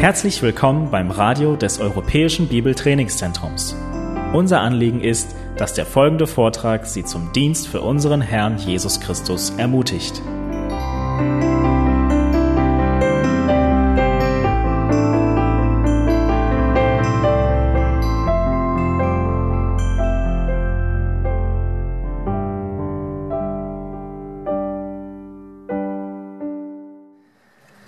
[0.00, 3.76] Herzlich willkommen beim Radio des Europäischen Bibeltrainingszentrums.
[4.32, 9.50] Unser Anliegen ist, dass der folgende Vortrag Sie zum Dienst für unseren Herrn Jesus Christus
[9.58, 10.22] ermutigt.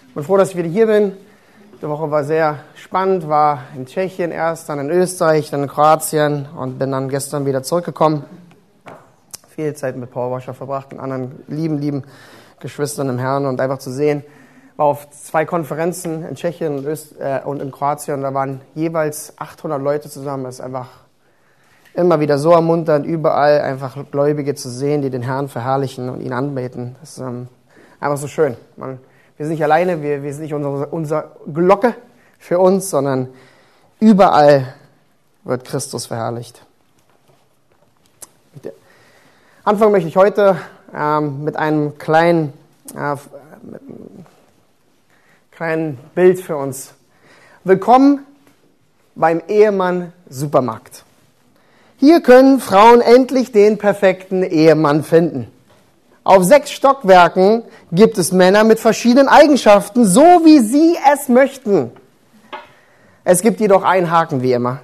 [0.09, 1.13] Ich bin froh, dass ich wieder hier bin.
[1.83, 6.47] Die Woche war sehr spannend, war in Tschechien erst, dann in Österreich, dann in Kroatien
[6.57, 8.23] und bin dann gestern wieder zurückgekommen.
[9.49, 12.05] Viel Zeit mit Paul Wascher verbracht und anderen lieben, lieben
[12.61, 14.23] Geschwistern im Herrn und einfach zu sehen,
[14.77, 18.23] war auf zwei Konferenzen in Tschechien und, Öst äh, und in Kroatien.
[18.23, 20.45] Da waren jeweils 800 Leute zusammen.
[20.45, 20.87] Das ist einfach
[21.95, 26.33] immer wieder so ermunternd, überall einfach Gläubige zu sehen, die den Herrn verherrlichen und ihn
[26.33, 26.95] anbeten.
[27.01, 27.49] Das ist ähm,
[27.99, 28.57] einfach so schön.
[28.77, 29.01] Man,
[29.37, 31.95] wir sind nicht alleine, wir, wir sind nicht unsere, unsere Glocke
[32.39, 33.29] für uns, sondern
[34.01, 34.75] überall
[35.45, 36.65] wird Christus verherrlicht.
[39.65, 40.57] Anfangen möchte ich heute
[40.95, 42.53] ähm, mit einem kleinen,
[42.97, 43.15] äh,
[43.63, 44.27] mit einem
[45.53, 46.95] kleinen Bild für uns.
[47.63, 48.27] Willkommen
[49.15, 51.05] beim Ehemann Supermarkt.
[51.99, 55.47] Hier können Frauen endlich den perfekten Ehemann finden.
[56.25, 61.91] Auf sechs Stockwerken gibt es Männer mit verschiedenen Eigenschaften, so wie sie es möchten.
[63.25, 64.81] Es gibt jedoch einen Haken, wie immer.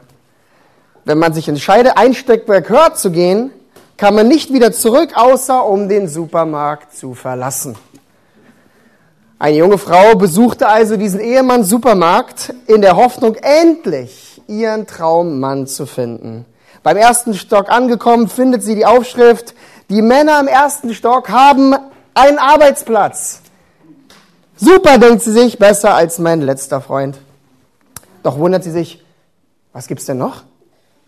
[1.04, 3.52] Wenn man sich entscheidet, ein Stockwerk höher zu gehen,
[3.96, 7.76] kann man nicht wieder zurück, außer um den Supermarkt zu verlassen.
[9.38, 15.86] Eine junge Frau besuchte also diesen Ehemann Supermarkt in der Hoffnung, endlich ihren Traummann zu
[15.86, 16.44] finden.
[16.82, 19.54] Beim ersten Stock angekommen, findet sie die Aufschrift,
[19.90, 21.74] die Männer im ersten Stock haben
[22.14, 23.40] einen Arbeitsplatz.
[24.56, 27.18] Super, denkt sie sich, besser als mein letzter Freund.
[28.22, 29.04] Doch wundert sie sich,
[29.72, 30.42] was gibt's denn noch?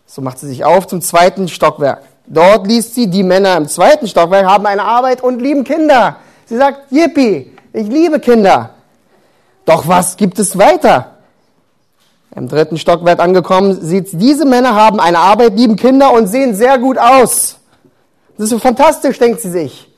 [0.05, 2.03] So macht sie sich auf zum zweiten Stockwerk.
[2.25, 6.17] Dort liest sie, die Männer im zweiten Stockwerk haben eine Arbeit und lieben Kinder.
[6.45, 8.71] Sie sagt, Yippie, ich liebe Kinder.
[9.65, 11.10] Doch was gibt es weiter?
[12.35, 16.55] Im dritten Stockwerk angekommen, sieht sie, diese Männer haben eine Arbeit, lieben Kinder und sehen
[16.55, 17.57] sehr gut aus.
[18.37, 19.89] Das ist so fantastisch, denkt sie sich.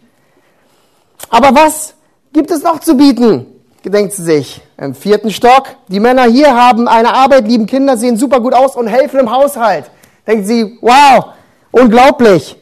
[1.29, 1.93] Aber was
[2.33, 3.45] gibt es noch zu bieten?
[3.85, 4.61] Denkt sie sich.
[4.77, 8.75] Im vierten Stock, die Männer hier haben eine Arbeit, lieben Kinder, sehen super gut aus
[8.75, 9.91] und helfen im Haushalt.
[10.25, 11.33] Denkt sie, wow,
[11.71, 12.55] unglaublich.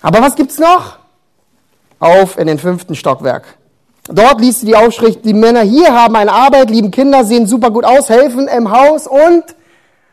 [0.00, 0.98] Aber was gibt's noch?
[1.98, 3.44] Auf in den fünften Stockwerk.
[4.04, 7.70] Dort liest sie die Aufschrift, die Männer hier haben eine Arbeit, lieben Kinder, sehen super
[7.70, 9.44] gut aus, helfen im Haus und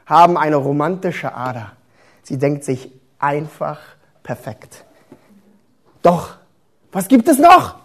[0.06, 1.72] haben eine romantische Ader.
[2.24, 3.80] Sie denkt sich einfach
[4.22, 4.86] perfekt.
[6.04, 6.36] Doch,
[6.92, 7.76] was gibt es noch?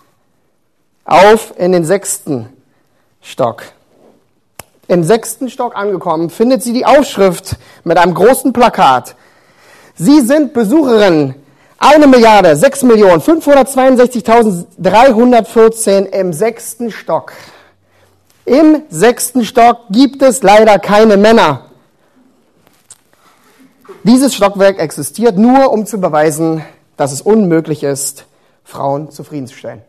[1.07, 2.51] Auf in den sechsten
[3.23, 3.63] Stock.
[4.87, 9.17] Im sechsten Stock angekommen, findet sie die Aufschrift mit einem großen Plakat.
[9.95, 11.35] Sie sind Besucherin.
[11.79, 17.35] Eine Milliarde, sechs Millionen, 562.314 im sechsten Stock.
[18.45, 21.67] Im sechsten Stock gibt es leider keine Männer.
[24.03, 26.63] Dieses Stockwerk existiert nur, um zu beweisen,
[26.97, 28.27] dass es unmöglich ist,
[28.63, 29.83] Frauen zufriedenzustellen.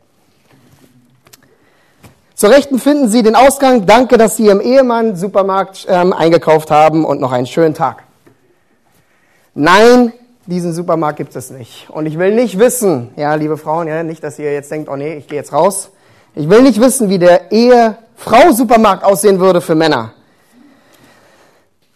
[2.34, 3.86] Zur Rechten finden Sie den Ausgang.
[3.86, 8.04] Danke, dass Sie Ihrem Ehemann Supermarkt ähm, eingekauft haben und noch einen schönen Tag.
[9.54, 10.12] Nein,
[10.46, 11.90] diesen Supermarkt gibt es nicht.
[11.90, 14.96] Und ich will nicht wissen, ja, liebe Frauen, ja, nicht, dass ihr jetzt denkt, oh
[14.96, 15.92] nee, ich gehe jetzt raus.
[16.36, 20.14] Ich will nicht wissen, wie der Ehefrau-Supermarkt aussehen würde für Männer.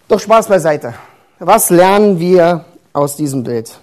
[0.08, 0.94] Doch Spaß beiseite.
[1.40, 3.80] Was lernen wir aus diesem Bild?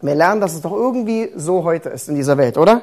[0.00, 2.82] Wir lernen, dass es doch irgendwie so heute ist in dieser Welt, oder?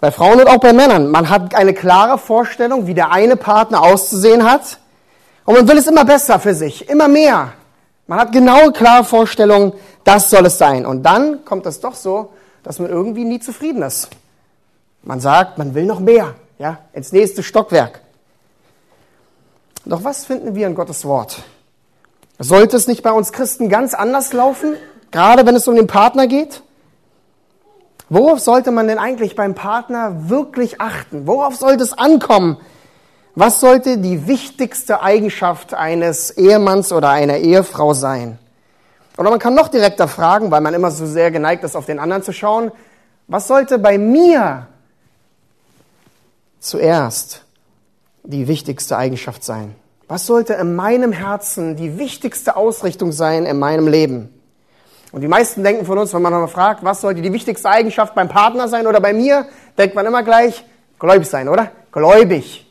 [0.00, 1.10] Bei Frauen und auch bei Männern.
[1.10, 4.78] Man hat eine klare Vorstellung, wie der eine Partner auszusehen hat.
[5.44, 7.52] Und man will es immer besser für sich, immer mehr.
[8.10, 9.72] Man hat genaue, klare Vorstellungen,
[10.02, 10.84] das soll es sein.
[10.84, 12.30] Und dann kommt es doch so,
[12.64, 14.08] dass man irgendwie nie zufrieden ist.
[15.04, 18.00] Man sagt, man will noch mehr, ja, ins nächste Stockwerk.
[19.84, 21.44] Doch was finden wir in Gottes Wort?
[22.40, 24.74] Sollte es nicht bei uns Christen ganz anders laufen,
[25.12, 26.64] gerade wenn es um den Partner geht?
[28.08, 31.28] Worauf sollte man denn eigentlich beim Partner wirklich achten?
[31.28, 32.56] Worauf sollte es ankommen?
[33.34, 38.38] Was sollte die wichtigste Eigenschaft eines Ehemanns oder einer Ehefrau sein?
[39.16, 41.98] Oder man kann noch direkter fragen, weil man immer so sehr geneigt ist, auf den
[41.98, 42.72] anderen zu schauen,
[43.28, 44.66] was sollte bei mir
[46.58, 47.44] zuerst
[48.24, 49.74] die wichtigste Eigenschaft sein?
[50.08, 54.34] Was sollte in meinem Herzen die wichtigste Ausrichtung sein in meinem Leben?
[55.12, 58.14] Und die meisten denken von uns, wenn man mal fragt, was sollte die wichtigste Eigenschaft
[58.14, 59.46] beim Partner sein oder bei mir,
[59.78, 60.64] denkt man immer gleich,
[60.98, 61.70] gläubig sein, oder?
[61.92, 62.69] Gläubig.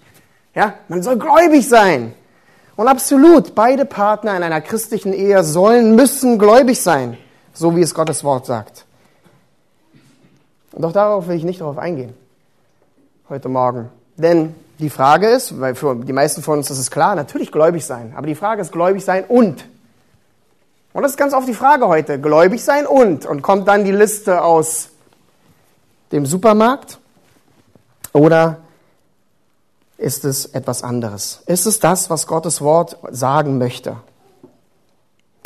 [0.56, 2.13] Ja, man soll gläubig sein.
[2.75, 7.18] Und absolut, beide Partner in einer christlichen Ehe sollen, müssen gläubig sein,
[7.54, 8.86] so wie es Gottes Wort sagt.
[10.81, 12.13] Auch darauf will ich nicht darauf eingehen,
[13.28, 13.90] heute Morgen.
[14.16, 17.86] Denn die Frage ist, weil für die meisten von uns ist es klar, natürlich gläubig
[17.86, 18.13] sein.
[18.16, 19.66] Aber die Frage ist gläubig sein und.
[20.94, 22.19] Und das ist ganz oft die Frage heute.
[22.19, 23.25] Gläubig sein und.
[23.25, 24.90] Und kommt dann die Liste aus
[26.12, 27.00] dem Supermarkt?
[28.13, 28.60] Oder
[30.00, 31.44] ist es etwas anderes?
[31.46, 33.98] Ist es das, was Gottes Wort sagen möchte?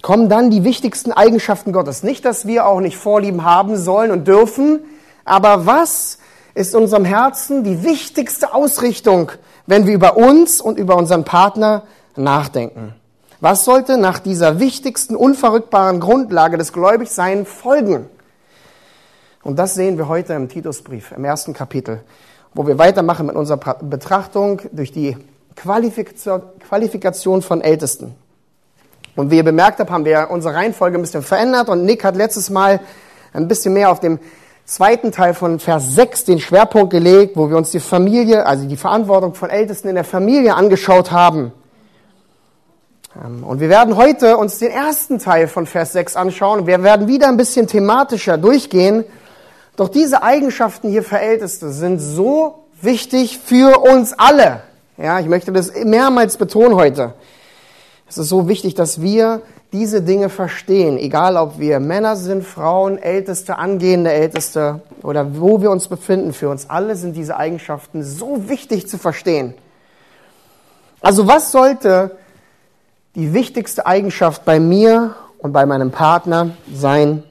[0.01, 2.03] Kommen dann die wichtigsten Eigenschaften Gottes.
[2.03, 4.81] Nicht, dass wir auch nicht Vorlieben haben sollen und dürfen,
[5.25, 6.19] aber was
[6.53, 9.31] ist unserem Herzen die wichtigste Ausrichtung,
[9.65, 11.83] wenn wir über uns und über unseren Partner
[12.15, 12.93] nachdenken?
[13.39, 18.07] Was sollte nach dieser wichtigsten, unverrückbaren Grundlage des Gläubigseins folgen?
[19.41, 22.03] Und das sehen wir heute im Titusbrief, im ersten Kapitel,
[22.53, 25.17] wo wir weitermachen mit unserer Betrachtung durch die
[25.55, 28.15] Qualifikation von Ältesten.
[29.15, 32.15] Und wie ihr bemerkt habt, haben wir unsere Reihenfolge ein bisschen verändert und Nick hat
[32.15, 32.79] letztes Mal
[33.33, 34.19] ein bisschen mehr auf dem
[34.65, 38.77] zweiten Teil von Vers 6 den Schwerpunkt gelegt, wo wir uns die Familie, also die
[38.77, 41.51] Verantwortung von Ältesten in der Familie angeschaut haben.
[43.21, 46.65] Ähm, und wir werden heute uns den ersten Teil von Vers 6 anschauen.
[46.65, 49.03] Wir werden wieder ein bisschen thematischer durchgehen.
[49.75, 54.61] Doch diese Eigenschaften hier für Älteste sind so wichtig für uns alle.
[54.97, 57.15] Ja, ich möchte das mehrmals betonen heute.
[58.07, 59.41] Es ist so wichtig, dass wir
[59.71, 65.71] diese Dinge verstehen, egal ob wir Männer sind, Frauen, Älteste, angehende Älteste oder wo wir
[65.71, 69.55] uns befinden, für uns alle sind diese Eigenschaften so wichtig zu verstehen.
[71.01, 72.17] Also was sollte
[73.15, 77.23] die wichtigste Eigenschaft bei mir und bei meinem Partner sein,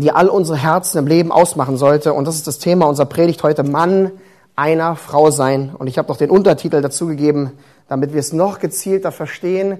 [0.00, 2.14] die all unsere Herzen im Leben ausmachen sollte?
[2.14, 4.12] Und das ist das Thema unserer Predigt heute, Mann
[4.56, 5.72] einer Frau sein.
[5.76, 7.52] Und ich habe noch den Untertitel dazu gegeben,
[7.88, 9.78] damit wir es noch gezielter verstehen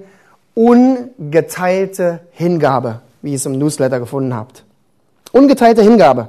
[0.54, 4.64] ungeteilte Hingabe, wie ihr es im Newsletter gefunden habt.
[5.32, 6.28] Ungeteilte Hingabe.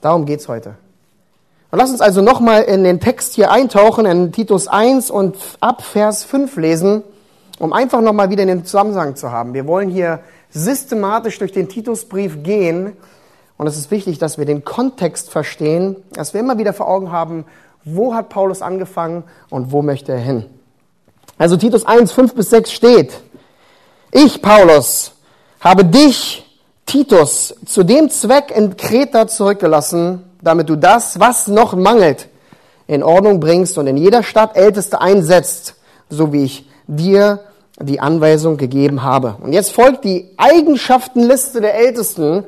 [0.00, 0.74] Darum geht's heute.
[1.70, 5.82] Und lass uns also nochmal in den Text hier eintauchen, in Titus 1 und ab
[5.82, 7.02] Vers 5 lesen,
[7.58, 9.52] um einfach nochmal wieder den Zusammenhang zu haben.
[9.52, 10.20] Wir wollen hier
[10.56, 12.96] systematisch durch den Titusbrief gehen
[13.58, 17.12] und es ist wichtig, dass wir den Kontext verstehen, dass wir immer wieder vor Augen
[17.12, 17.44] haben,
[17.84, 20.46] wo hat Paulus angefangen und wo möchte er hin.
[21.38, 23.12] Also Titus 1, 5 bis 6 steht,
[24.12, 25.12] ich, Paulus,
[25.60, 26.44] habe dich,
[26.86, 32.28] Titus, zu dem Zweck in Kreta zurückgelassen, damit du das, was noch mangelt,
[32.86, 35.74] in Ordnung bringst und in jeder Stadt Älteste einsetzt,
[36.08, 37.40] so wie ich dir
[37.80, 39.36] die Anweisung gegeben habe.
[39.40, 42.44] Und jetzt folgt die Eigenschaftenliste der Ältesten.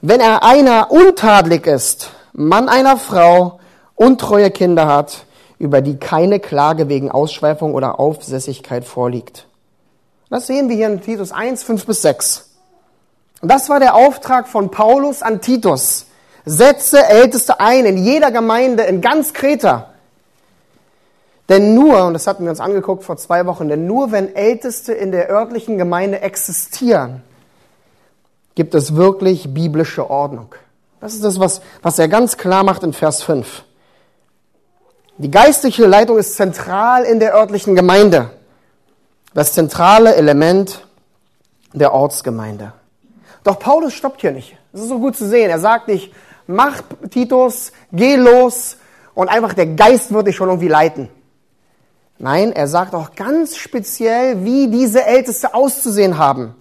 [0.00, 3.60] Wenn er einer untadelig ist, Mann einer Frau,
[3.94, 5.26] untreue Kinder hat,
[5.58, 9.46] über die keine Klage wegen Ausschweifung oder Aufsässigkeit vorliegt.
[10.30, 12.50] Das sehen wir hier in Titus 1, 5 bis 6.
[13.42, 16.06] Und das war der Auftrag von Paulus an Titus.
[16.44, 19.91] Setze Älteste ein in jeder Gemeinde in ganz Kreta.
[21.48, 24.92] Denn nur, und das hatten wir uns angeguckt vor zwei Wochen, denn nur wenn Älteste
[24.92, 27.22] in der örtlichen Gemeinde existieren,
[28.54, 30.54] gibt es wirklich biblische Ordnung.
[31.00, 33.64] Das ist das, was, was er ganz klar macht in Vers 5.
[35.18, 38.30] Die geistliche Leitung ist zentral in der örtlichen Gemeinde.
[39.34, 40.86] Das zentrale Element
[41.72, 42.72] der Ortsgemeinde.
[43.44, 44.56] Doch Paulus stoppt hier nicht.
[44.72, 45.50] Das ist so gut zu sehen.
[45.50, 46.12] Er sagt nicht,
[46.46, 48.76] mach Titus, geh los
[49.14, 51.08] und einfach der Geist wird dich schon irgendwie leiten.
[52.22, 56.54] Nein, er sagt auch ganz speziell, wie diese Älteste auszusehen haben.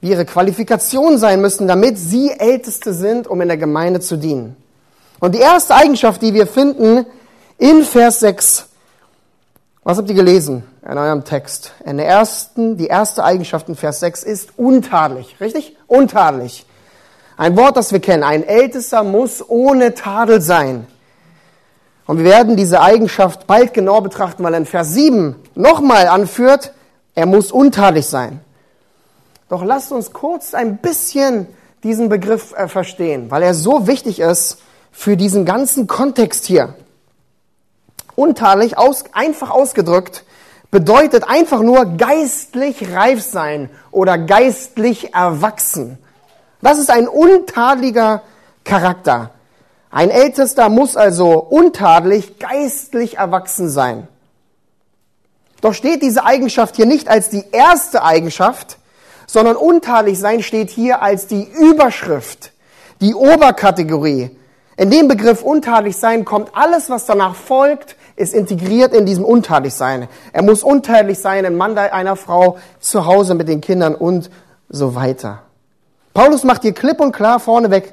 [0.00, 4.56] Wie ihre Qualifikationen sein müssen, damit sie Älteste sind, um in der Gemeinde zu dienen.
[5.20, 7.04] Und die erste Eigenschaft, die wir finden,
[7.58, 8.68] in Vers 6,
[9.84, 11.72] was habt ihr gelesen in eurem Text?
[11.84, 15.36] In der ersten, die erste Eigenschaft in Vers 6 ist untadelig.
[15.42, 15.76] Richtig?
[15.86, 16.64] Untadelig.
[17.36, 18.22] Ein Wort, das wir kennen.
[18.22, 20.86] Ein Ältester muss ohne Tadel sein.
[22.08, 26.72] Und wir werden diese Eigenschaft bald genau betrachten, weil in Vers 7 nochmal anführt,
[27.14, 28.40] er muss untadelig sein.
[29.50, 31.46] Doch lasst uns kurz ein bisschen
[31.82, 36.76] diesen Begriff äh, verstehen, weil er so wichtig ist für diesen ganzen Kontext hier.
[38.16, 40.24] Untadelig, aus, einfach ausgedrückt,
[40.70, 45.98] bedeutet einfach nur geistlich reif sein oder geistlich erwachsen.
[46.62, 48.22] Das ist ein untadeliger
[48.64, 49.32] Charakter.
[49.90, 54.06] Ein Ältester muss also untadelig, geistlich erwachsen sein.
[55.60, 58.78] Doch steht diese Eigenschaft hier nicht als die erste Eigenschaft,
[59.26, 62.52] sondern untadelig sein steht hier als die Überschrift,
[63.00, 64.30] die Oberkategorie,
[64.78, 69.74] In dem Begriff untadelig sein kommt alles, was danach folgt, ist integriert in diesem untadelig
[69.74, 70.06] sein.
[70.32, 74.30] Er muss untadelig sein, ein Mann einer Frau, zu Hause mit den Kindern und
[74.68, 75.42] so weiter.
[76.14, 77.92] Paulus macht hier klipp und klar vorneweg,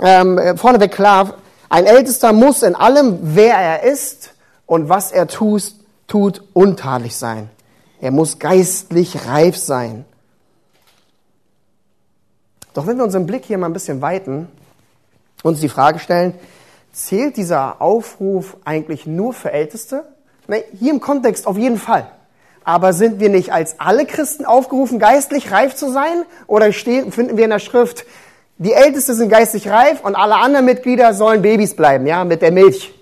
[0.00, 1.34] ähm, vorneweg klar,
[1.68, 4.34] ein Ältester muss in allem, wer er ist
[4.66, 5.74] und was er tut,
[6.06, 7.50] tut untadelig sein.
[8.00, 10.04] Er muss geistlich reif sein.
[12.74, 14.48] Doch wenn wir unseren Blick hier mal ein bisschen weiten,
[15.42, 16.34] uns die Frage stellen,
[16.92, 20.04] zählt dieser Aufruf eigentlich nur für Älteste?
[20.46, 22.10] Nee, hier im Kontext auf jeden Fall.
[22.64, 26.24] Aber sind wir nicht als alle Christen aufgerufen, geistlich reif zu sein?
[26.46, 28.04] Oder finden wir in der Schrift,
[28.60, 32.52] die Ältesten sind geistlich reif und alle anderen Mitglieder sollen Babys bleiben, ja, mit der
[32.52, 32.92] Milch?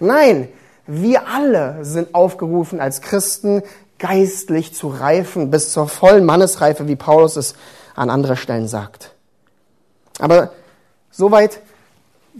[0.00, 0.48] Nein,
[0.88, 3.62] wir alle sind aufgerufen, als Christen
[4.00, 7.54] geistlich zu reifen, bis zur vollen Mannesreife, wie Paulus es
[7.94, 9.12] an anderer Stellen sagt.
[10.18, 10.50] Aber
[11.12, 11.60] soweit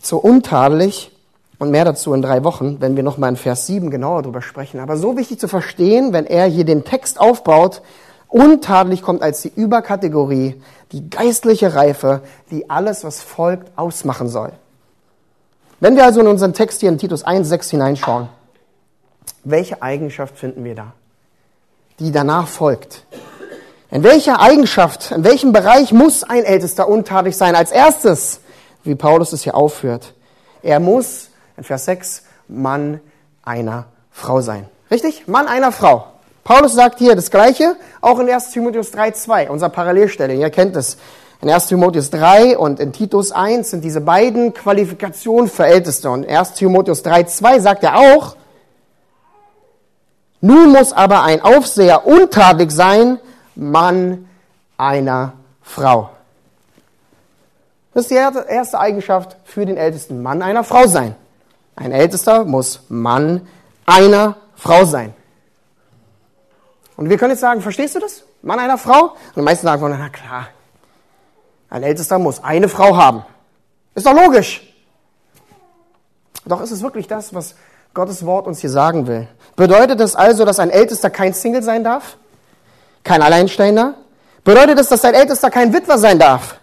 [0.01, 1.13] zu untadelig
[1.61, 4.81] und mehr dazu in drei Wochen, wenn wir nochmal in Vers 7 genauer drüber sprechen.
[4.81, 7.83] Aber so wichtig zu verstehen, wenn er hier den Text aufbaut,
[8.27, 10.61] untadelig kommt als die Überkategorie,
[10.93, 14.53] die geistliche Reife, die alles, was folgt, ausmachen soll.
[15.81, 18.29] Wenn wir also in unseren Text hier in Titus 1, 6 hineinschauen,
[19.45, 20.93] welche Eigenschaft finden wir da,
[21.99, 23.05] die danach folgt?
[23.91, 27.55] In welcher Eigenschaft, in welchem Bereich muss ein Ältester untadelig sein?
[27.55, 28.41] Als erstes,
[28.85, 30.15] wie Paulus es hier aufführt,
[30.63, 33.01] er muss, in Vers 6, Mann
[33.43, 34.69] einer Frau sein.
[34.91, 35.29] Richtig?
[35.29, 36.07] Mann einer Frau.
[36.49, 40.33] Paulus sagt hier das Gleiche, auch in 1 Timotheus 3,2, unserer Parallelstelle.
[40.33, 40.97] Ihr kennt es.
[41.43, 46.09] In 1 Timotheus 3 und in Titus 1 sind diese beiden Qualifikationen für Älteste.
[46.09, 48.35] Und in 1 Timotheus 3,2 sagt er auch,
[50.41, 53.19] nun muss aber ein Aufseher untadelig sein,
[53.55, 54.27] Mann
[54.79, 56.09] einer Frau.
[57.93, 61.15] Das ist die erste Eigenschaft für den ältesten Mann einer Frau sein.
[61.77, 63.47] Ein Ältester muss Mann
[63.85, 65.13] einer Frau sein.
[66.99, 68.25] Und wir können jetzt sagen, verstehst du das?
[68.43, 69.13] Mann einer Frau?
[69.29, 70.49] Und die meisten sagen, na klar,
[71.71, 73.25] ein Ältester muss eine Frau haben.
[73.95, 74.63] Ist doch logisch.
[76.45, 77.55] Doch ist es wirklich das, was
[77.95, 79.29] Gottes Wort uns hier sagen will?
[79.55, 82.17] Bedeutet es also, dass ein Ältester kein Single sein darf?
[83.05, 83.95] kein Alleinstehender?
[84.45, 86.57] Bedeutet es, dass ein Ältester kein Witwer sein darf?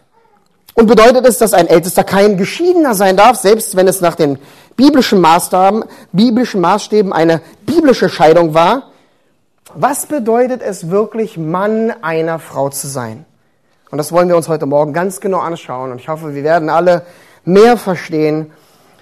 [0.73, 4.37] Und bedeutet es, dass ein Ältester kein Geschiedener sein darf, selbst wenn es nach den
[4.75, 8.91] biblischen Maßstaben, biblischen Maßstäben eine biblische Scheidung war?
[9.75, 13.25] Was bedeutet es wirklich, Mann einer Frau zu sein?
[13.91, 15.91] Und das wollen wir uns heute Morgen ganz genau anschauen.
[15.91, 17.05] Und ich hoffe, wir werden alle
[17.43, 18.51] mehr verstehen,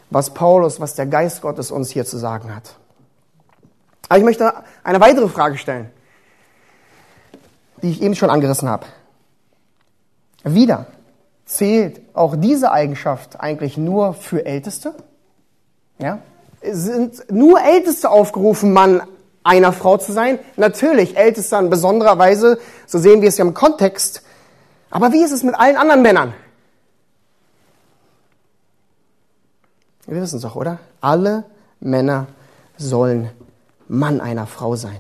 [0.10, 2.76] was Paulus, was der Geist Gottes uns hier zu sagen hat.
[4.10, 4.54] Aber ich möchte
[4.84, 5.90] eine weitere Frage stellen
[7.84, 8.88] die ich eben schon angerissen habe.
[10.44, 10.88] Wieder
[11.46, 14.96] zählt auch diese Eigenschaft eigentlich nur für Älteste?
[16.00, 16.20] Ja?
[16.62, 19.04] Sind nur Älteste aufgerufen, Mann
[19.44, 20.40] einer Frau zu sein?
[20.56, 24.24] Natürlich, Ältester in besonderer Weise, so sehen wir es ja im Kontext.
[24.90, 26.34] Aber wie ist es mit allen anderen Männern?
[30.06, 30.80] Wir wissen es doch, oder?
[31.02, 31.46] Alle
[31.80, 32.28] Männer
[32.78, 33.30] sollen
[33.88, 35.00] Mann einer Frau sein.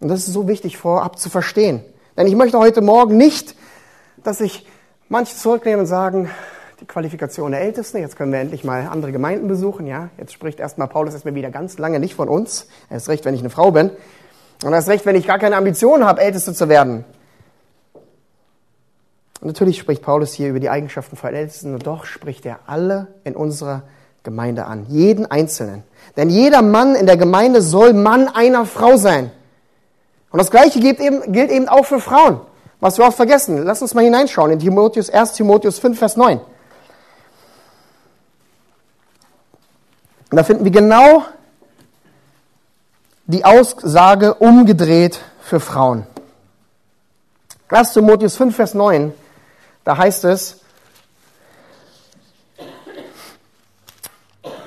[0.00, 1.84] Und das ist so wichtig vorab zu verstehen.
[2.16, 3.54] Denn ich möchte heute Morgen nicht,
[4.22, 4.66] dass sich
[5.08, 6.30] manche zurücknehmen und sagen,
[6.80, 10.08] die Qualifikation der Ältesten, jetzt können wir endlich mal andere Gemeinden besuchen, ja.
[10.16, 12.68] Jetzt spricht erstmal Paulus erstmal wieder ganz lange nicht von uns.
[12.88, 13.90] Er ist recht, wenn ich eine Frau bin.
[14.64, 17.04] Und er ist recht, wenn ich gar keine Ambition habe, Älteste zu werden.
[19.40, 23.08] Und natürlich spricht Paulus hier über die Eigenschaften von Ältesten und doch spricht er alle
[23.24, 23.82] in unserer
[24.22, 24.86] Gemeinde an.
[24.88, 25.82] Jeden Einzelnen.
[26.16, 29.30] Denn jeder Mann in der Gemeinde soll Mann einer Frau sein.
[30.30, 32.40] Und das Gleiche gilt eben, gilt eben auch für Frauen.
[32.80, 33.62] Was wir oft vergessen.
[33.64, 36.40] Lass uns mal hineinschauen in Timotheus, 1 Timotheus 5, Vers 9.
[40.30, 41.24] Und da finden wir genau
[43.26, 46.06] die Aussage umgedreht für Frauen.
[47.68, 49.12] 1 Timotheus 5, Vers 9,
[49.84, 50.60] da heißt es,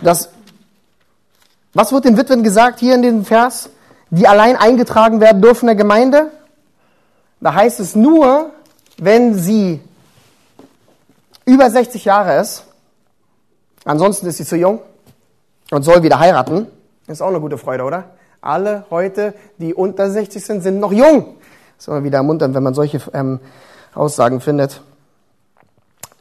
[0.02, 0.30] dass,
[1.74, 3.70] was wird den Witwen gesagt hier in diesem Vers?
[4.14, 6.32] die allein eingetragen werden dürfen in der Gemeinde?
[7.42, 8.52] Da heißt es nur,
[8.98, 9.82] wenn sie
[11.46, 12.64] über 60 Jahre ist,
[13.86, 14.82] ansonsten ist sie zu jung
[15.72, 16.68] und soll wieder heiraten.
[17.08, 18.06] Ist auch eine gute Freude, oder?
[18.42, 21.38] Alle heute, die unter 60 sind, sind noch jung.
[21.78, 23.40] ist immer wieder ermunternd, wenn man solche ähm,
[23.94, 24.82] Aussagen findet.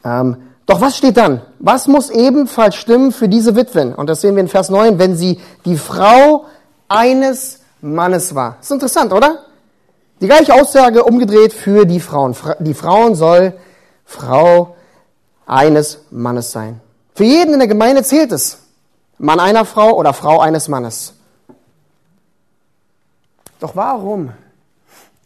[0.05, 1.41] Ähm, doch was steht dann?
[1.59, 3.93] Was muss ebenfalls stimmen für diese Witwen?
[3.93, 6.45] Und das sehen wir in Vers 9, wenn sie die Frau
[6.87, 8.57] eines Mannes war.
[8.61, 9.39] ist interessant, oder?
[10.21, 12.35] Die gleiche Aussage umgedreht für die Frauen.
[12.59, 13.53] Die Frauen soll
[14.05, 14.77] Frau
[15.45, 16.79] eines Mannes sein.
[17.13, 18.62] Für jeden in der Gemeinde zählt es.
[19.17, 21.13] Mann einer Frau oder Frau eines Mannes.
[23.59, 24.33] Doch warum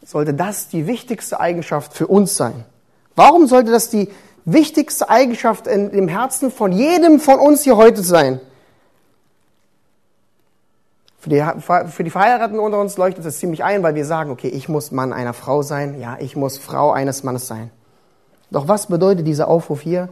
[0.04, 2.66] sollte das die wichtigste Eigenschaft für uns sein?
[3.16, 4.10] Warum sollte das die
[4.46, 8.40] wichtigste Eigenschaft in dem Herzen von jedem von uns hier heute sein?
[11.20, 11.44] Für die,
[11.90, 14.92] für die Verheirateten unter uns leuchtet es ziemlich ein, weil wir sagen, okay, ich muss
[14.92, 17.72] Mann einer Frau sein, ja, ich muss Frau eines Mannes sein.
[18.50, 20.10] Doch was bedeutet dieser Aufruf hier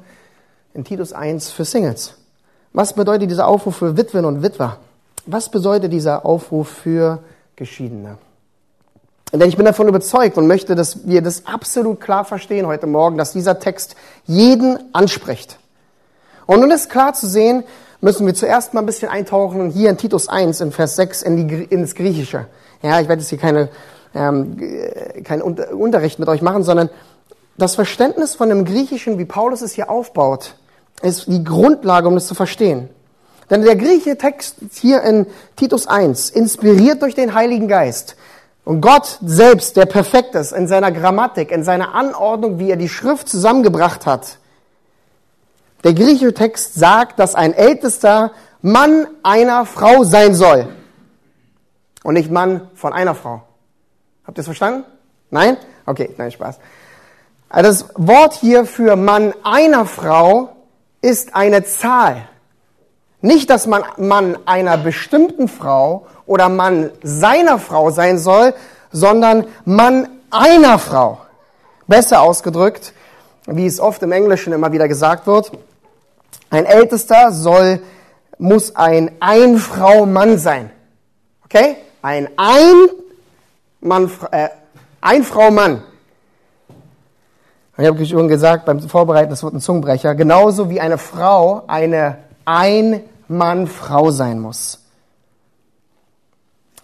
[0.73, 2.15] in Titus 1 für Singles?
[2.75, 4.75] Was bedeutet dieser Aufruf für Witwen und Witwer?
[5.25, 7.19] Was bedeutet dieser Aufruf für
[7.55, 8.17] Geschiedene?
[9.31, 13.17] Denn ich bin davon überzeugt und möchte, dass wir das absolut klar verstehen heute Morgen,
[13.17, 15.57] dass dieser Text jeden anspricht.
[16.47, 17.63] Und um das klar zu sehen,
[18.01, 21.47] müssen wir zuerst mal ein bisschen eintauchen hier in Titus 1 in Vers 6 in
[21.47, 22.45] die, ins Griechische.
[22.81, 23.69] Ja, ich werde jetzt hier keine,
[24.13, 24.57] ähm,
[25.23, 26.89] keinen Unterricht mit euch machen, sondern
[27.57, 30.55] das Verständnis von dem Griechischen, wie Paulus es hier aufbaut,
[31.01, 32.89] ist die Grundlage, um es zu verstehen.
[33.49, 38.15] Denn der griechische Text hier in Titus 1, inspiriert durch den Heiligen Geist,
[38.63, 42.89] und Gott selbst, der perfekt ist in seiner Grammatik, in seiner Anordnung, wie er die
[42.89, 44.39] Schrift zusammengebracht hat,
[45.83, 48.31] der griechische Text sagt, dass ein ältester
[48.63, 50.67] Mann einer Frau sein soll.
[52.03, 53.43] Und nicht Mann von einer Frau.
[54.25, 54.83] Habt ihr es verstanden?
[55.29, 55.57] Nein?
[55.85, 56.57] Okay, nein, Spaß.
[57.49, 60.54] Also das Wort hier für Mann einer Frau
[61.05, 62.27] ist eine Zahl.
[63.21, 68.55] Nicht, dass man Mann einer bestimmten Frau oder Mann seiner Frau sein soll,
[68.91, 71.19] sondern Mann einer Frau.
[71.85, 72.93] Besser ausgedrückt,
[73.45, 75.51] wie es oft im Englischen immer wieder gesagt wird,
[76.49, 77.81] ein Ältester soll,
[78.39, 80.71] muss ein Ein-Frau-Mann sein.
[81.45, 81.77] Okay?
[82.01, 84.49] Ein Ein-Mann, äh,
[85.01, 85.83] Ein-Frau-Mann.
[87.77, 90.15] Ich habe schon gesagt beim Vorbereiten, das wird ein Zungenbrecher.
[90.15, 94.79] Genauso wie eine Frau eine Ein-Mann-Frau sein muss.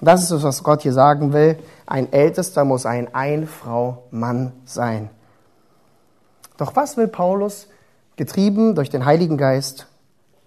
[0.01, 1.59] Das ist es, was Gott hier sagen will.
[1.85, 5.09] Ein Ältester muss ein Ein-Frau-Mann sein.
[6.57, 7.67] Doch was will Paulus
[8.17, 9.87] getrieben durch den Heiligen Geist,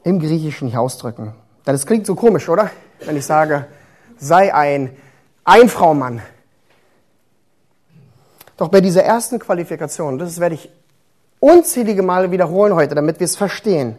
[0.03, 1.35] im Griechischen hier ausdrücken.
[1.65, 2.71] Das klingt so komisch, oder?
[3.01, 3.67] Wenn ich sage,
[4.19, 4.91] sei ein
[5.45, 6.21] Einfraumann.
[8.57, 10.71] Doch bei dieser ersten Qualifikation, das werde ich
[11.41, 13.99] unzählige Male wiederholen heute, damit wir es verstehen.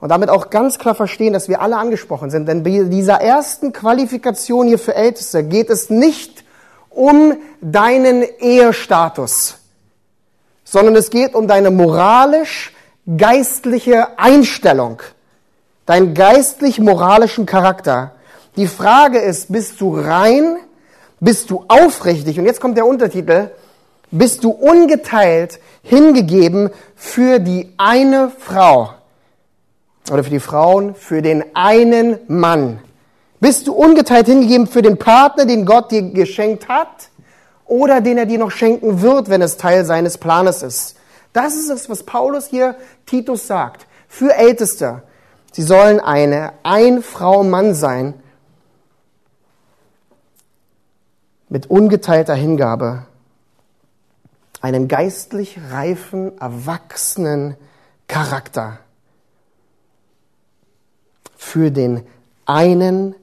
[0.00, 2.46] Und damit auch ganz klar verstehen, dass wir alle angesprochen sind.
[2.46, 6.44] Denn bei dieser ersten Qualifikation hier für Älteste geht es nicht
[6.90, 9.58] um deinen Ehestatus,
[10.62, 12.72] sondern es geht um deine moralisch
[13.16, 15.02] geistliche Einstellung,
[15.86, 18.12] deinen geistlich-moralischen Charakter.
[18.56, 20.56] Die Frage ist, bist du rein,
[21.18, 23.50] bist du aufrichtig, und jetzt kommt der Untertitel,
[24.14, 28.94] bist du ungeteilt hingegeben für die eine Frau
[30.10, 32.78] oder für die Frauen, für den einen Mann.
[33.40, 37.08] Bist du ungeteilt hingegeben für den Partner, den Gott dir geschenkt hat
[37.66, 40.96] oder den er dir noch schenken wird, wenn es Teil seines Planes ist?
[41.32, 43.86] Das ist es, was Paulus hier Titus sagt.
[44.06, 45.02] Für Älteste.
[45.52, 48.14] Sie sollen eine Ein-Frau-Mann sein
[51.48, 53.06] mit ungeteilter Hingabe.
[54.64, 57.54] Einen geistlich reifen, erwachsenen
[58.08, 58.78] Charakter.
[61.36, 62.06] Für den
[62.46, 63.14] einen,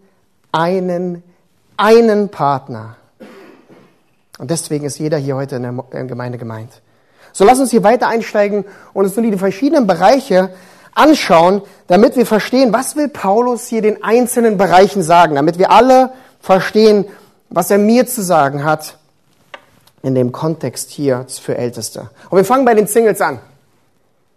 [0.52, 1.24] einen,
[1.78, 2.96] einen Partner.
[4.38, 6.74] Und deswegen ist jeder hier heute in der Gemeinde gemeint.
[7.34, 10.52] So lass uns hier weiter einsteigen und uns nur die verschiedenen Bereiche
[10.94, 16.14] anschauen, damit wir verstehen, was will Paulus hier den einzelnen Bereichen sagen, damit wir alle
[16.40, 17.06] verstehen,
[17.50, 19.00] was er mir zu sagen hat
[20.04, 22.10] in dem Kontext hier für Älteste.
[22.30, 23.40] Und wir fangen bei den Singles an.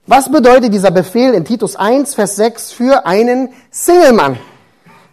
[0.07, 4.38] Was bedeutet dieser Befehl in Titus 1, Vers 6 für einen Single-Mann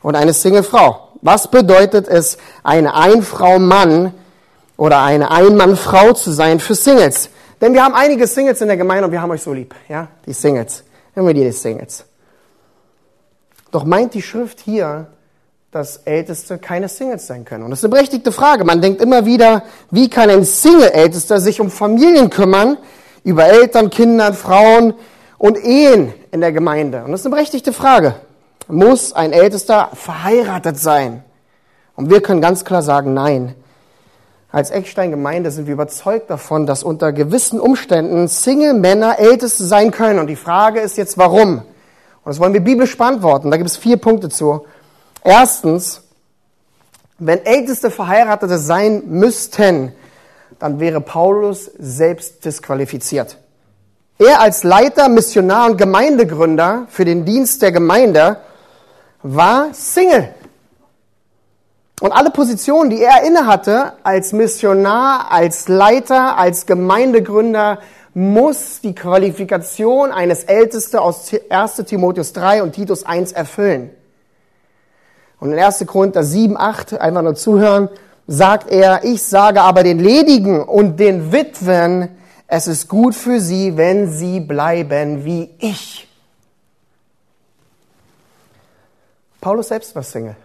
[0.01, 1.09] und eine Single-Frau?
[1.21, 4.13] Was bedeutet es, eine Ein-Frau-Mann
[4.75, 7.29] oder eine Ein-Mann-Frau zu sein für Singles?
[7.61, 9.75] Denn wir haben einige Singles in der Gemeinde und wir haben euch so lieb.
[9.87, 10.83] Ja, die Singles.
[11.15, 12.05] Nehmen wir die Singles.
[13.71, 15.07] Doch meint die Schrift hier,
[15.71, 17.63] dass Älteste keine Singles sein können?
[17.63, 18.65] Und das ist eine berechtigte Frage.
[18.65, 22.77] Man denkt immer wieder, wie kann ein Single-Ältester sich um Familien kümmern,
[23.23, 24.93] über Eltern, Kinder, Frauen
[25.37, 27.03] und Ehen in der Gemeinde?
[27.05, 28.15] Und das ist eine berechtigte Frage.
[28.67, 31.23] Muss ein Ältester verheiratet sein?
[31.95, 33.55] Und wir können ganz klar sagen, nein.
[34.51, 40.19] Als Eckstein-Gemeinde sind wir überzeugt davon, dass unter gewissen Umständen Single-Männer Älteste sein können.
[40.19, 41.59] Und die Frage ist jetzt, warum?
[41.59, 41.63] Und
[42.25, 43.49] das wollen wir biblisch beantworten.
[43.49, 44.65] Da gibt es vier Punkte zu.
[45.23, 46.01] Erstens,
[47.19, 49.93] wenn Älteste Verheiratete sein müssten,
[50.59, 53.37] dann wäre Paulus selbst disqualifiziert.
[54.17, 58.37] Er als Leiter, Missionar und Gemeindegründer für den Dienst der Gemeinde
[59.23, 60.29] war Single.
[62.01, 67.79] Und alle Positionen, die er innehatte, als Missionar, als Leiter, als Gemeindegründer,
[68.15, 73.91] muss die Qualifikation eines Ältesten aus 1 Timotheus 3 und Titus 1 erfüllen.
[75.41, 75.87] Und in 1.
[75.87, 77.89] Korinther 7, 8, einfach nur zuhören,
[78.27, 82.09] sagt er, ich sage aber den Ledigen und den Witwen,
[82.45, 86.07] es ist gut für sie, wenn sie bleiben wie ich.
[89.41, 90.35] Paulus selbst war Single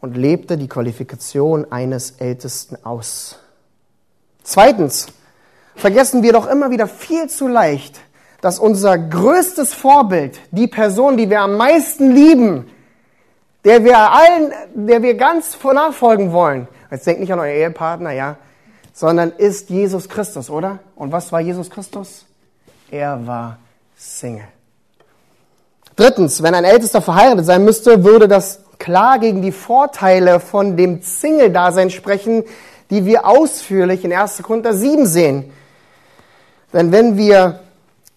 [0.00, 3.40] und lebte die Qualifikation eines Ältesten aus.
[4.44, 5.08] Zweitens,
[5.74, 8.00] vergessen wir doch immer wieder viel zu leicht,
[8.40, 12.70] dass unser größtes Vorbild, die Person, die wir am meisten lieben,
[13.64, 18.36] der wir allen, der wir ganz nachfolgen wollen, jetzt denkt nicht an euer Ehepartner, ja,
[18.92, 20.78] sondern ist Jesus Christus, oder?
[20.96, 22.26] Und was war Jesus Christus?
[22.90, 23.58] Er war
[23.96, 24.48] Single.
[25.96, 31.02] Drittens, wenn ein Ältester verheiratet sein müsste, würde das klar gegen die Vorteile von dem
[31.02, 32.44] Single-Dasein sprechen,
[32.88, 34.42] die wir ausführlich in 1.
[34.42, 35.52] Korinther 7 sehen.
[36.72, 37.60] Denn wenn wir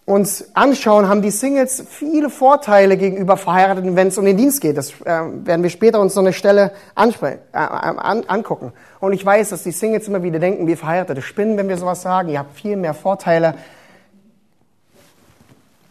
[0.05, 4.77] uns anschauen, haben die Singles viele Vorteile gegenüber Verheirateten, wenn es um den Dienst geht.
[4.77, 8.73] Das äh, werden wir später uns so eine Stelle äh, an, angucken.
[8.99, 12.01] Und ich weiß, dass die Singles immer wieder denken, wir Verheiratete spinnen, wenn wir sowas
[12.01, 12.29] sagen.
[12.29, 13.55] Ihr habt viel mehr Vorteile.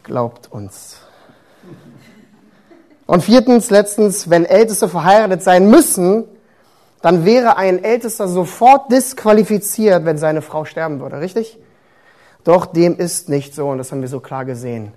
[0.02, 0.98] Glaubt uns.
[3.06, 6.24] Und viertens, letztens, wenn Älteste verheiratet sein müssen,
[7.00, 11.58] dann wäre ein Ältester sofort disqualifiziert, wenn seine Frau sterben würde, richtig?
[12.44, 14.92] Doch dem ist nicht so und das haben wir so klar gesehen.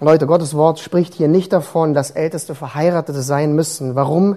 [0.00, 3.94] Leute, Gottes Wort spricht hier nicht davon, dass Älteste Verheiratete sein müssen.
[3.94, 4.36] Warum?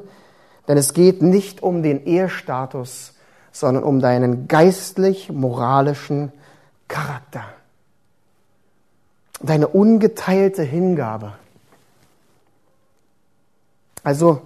[0.67, 3.13] Denn es geht nicht um den Ehestatus,
[3.51, 6.31] sondern um deinen geistlich-moralischen
[6.87, 7.43] Charakter.
[9.41, 11.33] Deine ungeteilte Hingabe.
[14.03, 14.41] Also,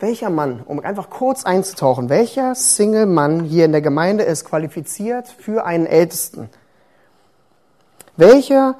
[0.00, 5.64] welcher Mann, um einfach kurz einzutauchen, welcher Single-Mann hier in der Gemeinde ist qualifiziert für
[5.64, 6.50] einen Ältesten?
[8.16, 8.76] Welcher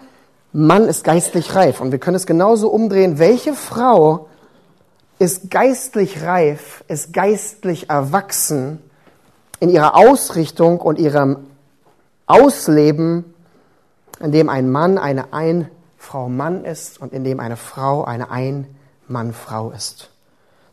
[0.52, 1.80] Mann ist geistlich reif?
[1.80, 3.18] Und wir können es genauso umdrehen.
[3.18, 4.28] Welche Frau
[5.18, 8.82] ist geistlich reif, ist geistlich erwachsen
[9.60, 11.46] in ihrer Ausrichtung und ihrem
[12.26, 13.34] Ausleben,
[14.20, 20.10] in dem ein Mann eine Ein-Frau-Mann ist und in dem eine Frau eine Ein-Mann-Frau ist?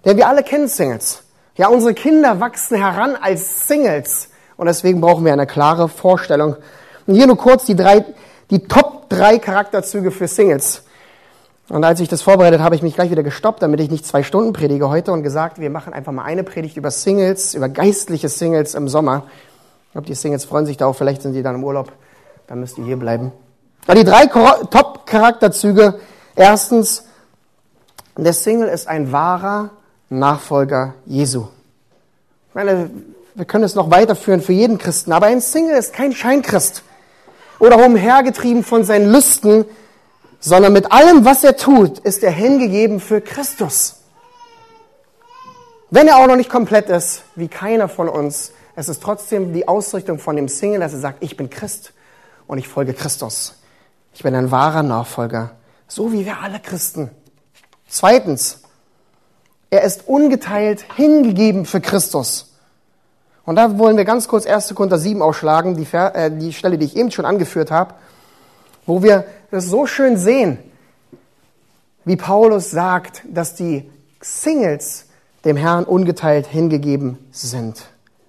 [0.05, 1.23] Denn wir alle kennen Singles.
[1.55, 4.29] Ja, unsere Kinder wachsen heran als Singles.
[4.57, 6.55] Und deswegen brauchen wir eine klare Vorstellung.
[7.05, 8.05] Und hier nur kurz die drei,
[8.49, 10.83] die Top drei Charakterzüge für Singles.
[11.69, 14.05] Und als ich das vorbereitet habe, habe ich mich gleich wieder gestoppt, damit ich nicht
[14.05, 17.69] zwei Stunden predige heute und gesagt, wir machen einfach mal eine Predigt über Singles, über
[17.69, 19.23] geistliche Singles im Sommer.
[19.87, 21.91] Ich glaube, die Singles freuen sich darauf, vielleicht sind die dann im Urlaub,
[22.47, 23.31] dann müsst ihr hier bleiben.
[23.85, 25.99] Aber die drei Top-Charakterzüge.
[26.35, 27.05] Erstens,
[28.17, 29.71] der Single ist ein wahrer
[30.09, 31.47] Nachfolger Jesu.
[32.49, 32.89] Ich meine,
[33.35, 36.83] wir können es noch weiterführen für jeden Christen, aber ein Single ist kein Scheinchrist
[37.59, 39.65] oder umhergetrieben von seinen Lüsten,
[40.39, 44.01] sondern mit allem, was er tut, ist er hingegeben für Christus.
[45.89, 49.67] Wenn er auch noch nicht komplett ist, wie keiner von uns, es ist trotzdem die
[49.67, 51.93] Ausrichtung von dem Single, dass er sagt, ich bin Christ
[52.47, 53.61] und ich folge Christus.
[54.13, 55.51] Ich bin ein wahrer Nachfolger,
[55.87, 57.11] so wie wir alle Christen.
[57.87, 58.62] Zweitens,
[59.73, 62.53] er ist ungeteilt hingegeben für Christus.
[63.43, 64.75] Und da wollen wir ganz kurz 1.
[64.75, 67.95] Korinther 7 ausschlagen, die, äh, die Stelle, die ich eben schon angeführt habe,
[68.85, 70.59] wo wir das so schön sehen,
[72.05, 73.89] wie Paulus sagt, dass die
[74.21, 75.05] Singles
[75.43, 77.81] dem Herrn ungeteilt hingegeben sind.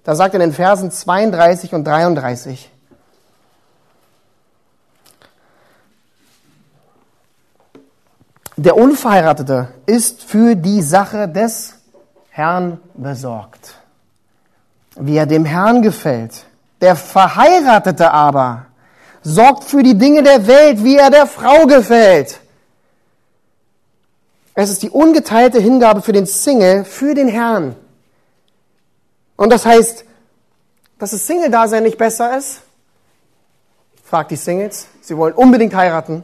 [0.03, 2.71] Da sagt er in den Versen 32 und 33,
[8.57, 11.75] Der Unverheiratete ist für die Sache des
[12.29, 13.75] Herrn besorgt,
[14.95, 16.45] wie er dem Herrn gefällt.
[16.79, 18.67] Der Verheiratete aber
[19.23, 22.39] sorgt für die Dinge der Welt, wie er der Frau gefällt.
[24.53, 27.75] Es ist die ungeteilte Hingabe für den Single, für den Herrn.
[29.35, 30.05] Und das heißt,
[30.97, 32.61] dass das Single-Dasein nicht besser ist?
[34.05, 34.87] Fragt die Singles.
[35.01, 36.23] Sie wollen unbedingt heiraten.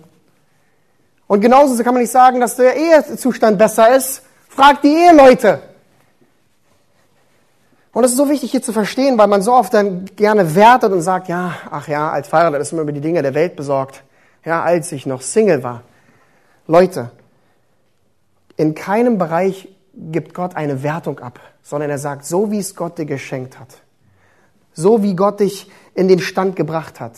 [1.32, 4.22] Und genauso kann man nicht sagen, dass der Ehezustand besser ist.
[4.50, 5.62] Fragt die Eheleute.
[7.94, 10.92] Und es ist so wichtig hier zu verstehen, weil man so oft dann gerne wertet
[10.92, 14.04] und sagt, ja, ach ja, als Verheiratet ist man über die Dinge der Welt besorgt.
[14.44, 15.84] Ja, als ich noch Single war.
[16.68, 17.12] Leute,
[18.58, 22.98] in keinem Bereich gibt Gott eine Wertung ab, sondern er sagt, so wie es Gott
[22.98, 23.70] dir geschenkt hat,
[24.74, 27.14] so wie Gott dich in den Stand gebracht hat,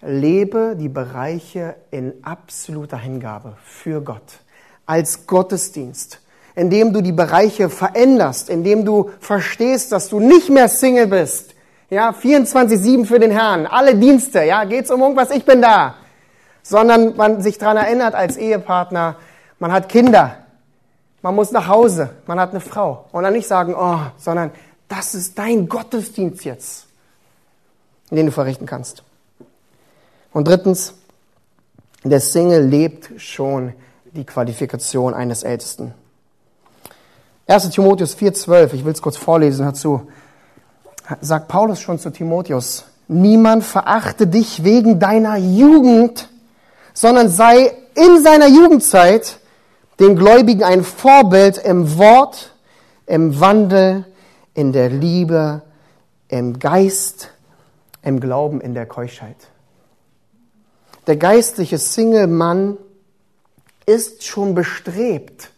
[0.00, 4.40] lebe die Bereiche in absoluter Hingabe für Gott,
[4.86, 6.20] als Gottesdienst,
[6.54, 11.54] indem du die Bereiche veränderst, indem du verstehst, dass du nicht mehr Single bist.
[11.90, 15.94] Ja, 24-7 für den Herrn, alle Dienste, ja, geht's um irgendwas, ich bin da.
[16.62, 19.16] Sondern man sich daran erinnert als Ehepartner,
[19.58, 20.36] man hat Kinder,
[21.22, 23.06] man muss nach Hause, man hat eine Frau.
[23.10, 24.50] Und dann nicht sagen, oh, sondern
[24.88, 26.86] das ist dein Gottesdienst jetzt,
[28.10, 29.02] den du verrichten kannst.
[30.38, 30.94] Und drittens,
[32.04, 33.72] der Single lebt schon
[34.12, 35.94] die Qualifikation eines Ältesten.
[37.48, 37.70] 1.
[37.70, 40.06] Timotheus 4,12, ich will es kurz vorlesen dazu,
[41.20, 46.28] sagt Paulus schon zu Timotheus, niemand verachte dich wegen deiner Jugend,
[46.94, 49.40] sondern sei in seiner Jugendzeit
[49.98, 52.54] den Gläubigen ein Vorbild im Wort,
[53.06, 54.04] im Wandel,
[54.54, 55.62] in der Liebe,
[56.28, 57.30] im Geist,
[58.02, 59.48] im Glauben, in der Keuschheit.
[61.08, 62.76] Der geistliche Single-Mann
[63.86, 65.48] ist schon bestrebt,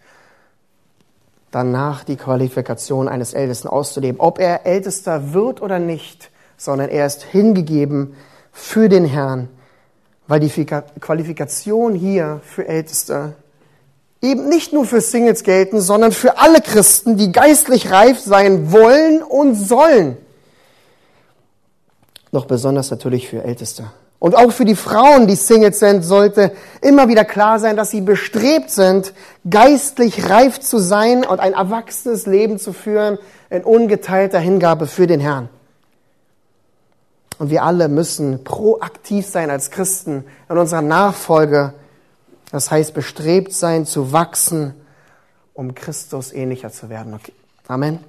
[1.50, 4.20] danach die Qualifikation eines Ältesten auszuleben.
[4.20, 8.14] Ob er Ältester wird oder nicht, sondern er ist hingegeben
[8.52, 9.48] für den Herrn,
[10.28, 10.64] weil die
[11.00, 13.34] Qualifikation hier für Älteste
[14.22, 19.24] eben nicht nur für Singles gelten, sondern für alle Christen, die geistlich reif sein wollen
[19.24, 20.16] und sollen.
[22.30, 23.90] Noch besonders natürlich für Älteste.
[24.20, 26.52] Und auch für die Frauen, die Singles sind, sollte
[26.82, 29.14] immer wieder klar sein, dass sie bestrebt sind,
[29.48, 35.20] geistlich reif zu sein und ein erwachsenes Leben zu führen in ungeteilter Hingabe für den
[35.20, 35.48] Herrn.
[37.38, 41.72] Und wir alle müssen proaktiv sein als Christen in unserer Nachfolge.
[42.52, 44.74] Das heißt, bestrebt sein zu wachsen,
[45.54, 47.14] um Christus ähnlicher zu werden.
[47.14, 47.32] Okay.
[47.68, 48.00] Amen.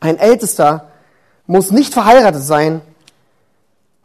[0.00, 0.88] Ein Ältester
[1.46, 2.80] muss nicht verheiratet sein,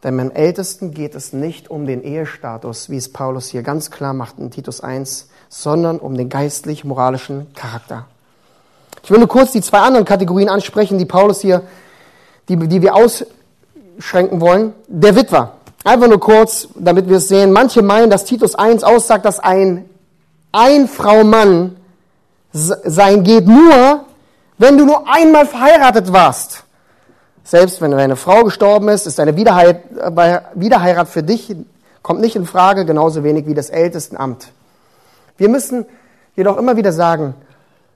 [0.04, 4.14] denn beim Ältesten geht es nicht um den Ehestatus, wie es Paulus hier ganz klar
[4.14, 8.06] macht in Titus 1, sondern um den geistlich-moralischen Charakter.
[9.02, 11.64] Ich will nur kurz die zwei anderen Kategorien ansprechen, die Paulus hier,
[12.50, 14.74] die, die wir ausschränken wollen.
[14.88, 15.54] Der Witwer.
[15.86, 17.52] Einfach nur kurz, damit wir es sehen.
[17.52, 19.90] Manche meinen, dass Titus 1 aussagt, dass ein
[20.52, 21.76] Ein-Frau-Mann
[22.52, 24.06] sein geht nur,
[24.58, 26.64] wenn du nur einmal verheiratet warst.
[27.44, 31.56] Selbst wenn deine Frau gestorben ist, ist eine Wiederheirat für dich,
[32.02, 34.48] kommt nicht in Frage, genauso wenig wie das Ältestenamt.
[35.38, 35.86] Wir müssen
[36.36, 37.34] jedoch immer wieder sagen,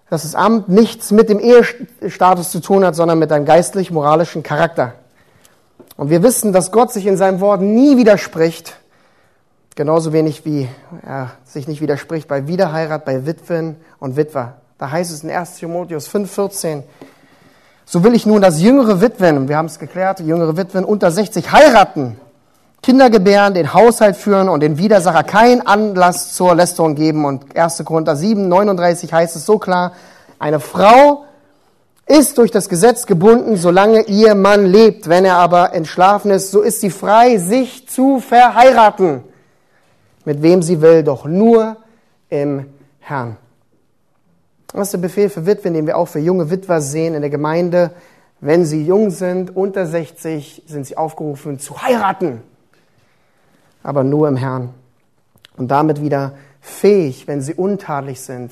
[0.10, 4.94] dass das Amt nichts mit dem Ehestatus zu tun hat, sondern mit einem geistlich-moralischen Charakter.
[5.98, 8.78] Und wir wissen, dass Gott sich in seinem Wort nie widerspricht,
[9.76, 10.68] genauso wenig wie
[11.06, 14.56] er sich nicht widerspricht bei Wiederheirat, bei Witwen und Witwer.
[14.78, 16.84] Da heißt es in 1 Timotheus 5,14,
[17.90, 21.54] so will ich nun, dass jüngere Witwen, wir haben es geklärt, jüngere Witwen unter 60
[21.54, 22.20] heiraten,
[22.84, 27.24] Kinder gebären, den Haushalt führen und den Widersacher keinen Anlass zur Lästerung geben.
[27.24, 27.84] Und 1.
[27.86, 29.94] Korinther 7, 39 heißt es so klar,
[30.38, 31.24] eine Frau
[32.06, 35.08] ist durch das Gesetz gebunden, solange ihr Mann lebt.
[35.08, 39.24] Wenn er aber entschlafen ist, so ist sie frei, sich zu verheiraten.
[40.26, 41.78] Mit wem sie will, doch nur
[42.30, 42.66] im
[43.00, 43.38] Herrn.
[44.74, 47.30] Das ist der Befehl für Witwen, den wir auch für junge Witwer sehen in der
[47.30, 47.92] Gemeinde.
[48.40, 52.42] Wenn sie jung sind, unter 60, sind sie aufgerufen zu heiraten.
[53.82, 54.70] Aber nur im Herrn.
[55.56, 58.52] Und damit wieder fähig, wenn sie untadelig sind,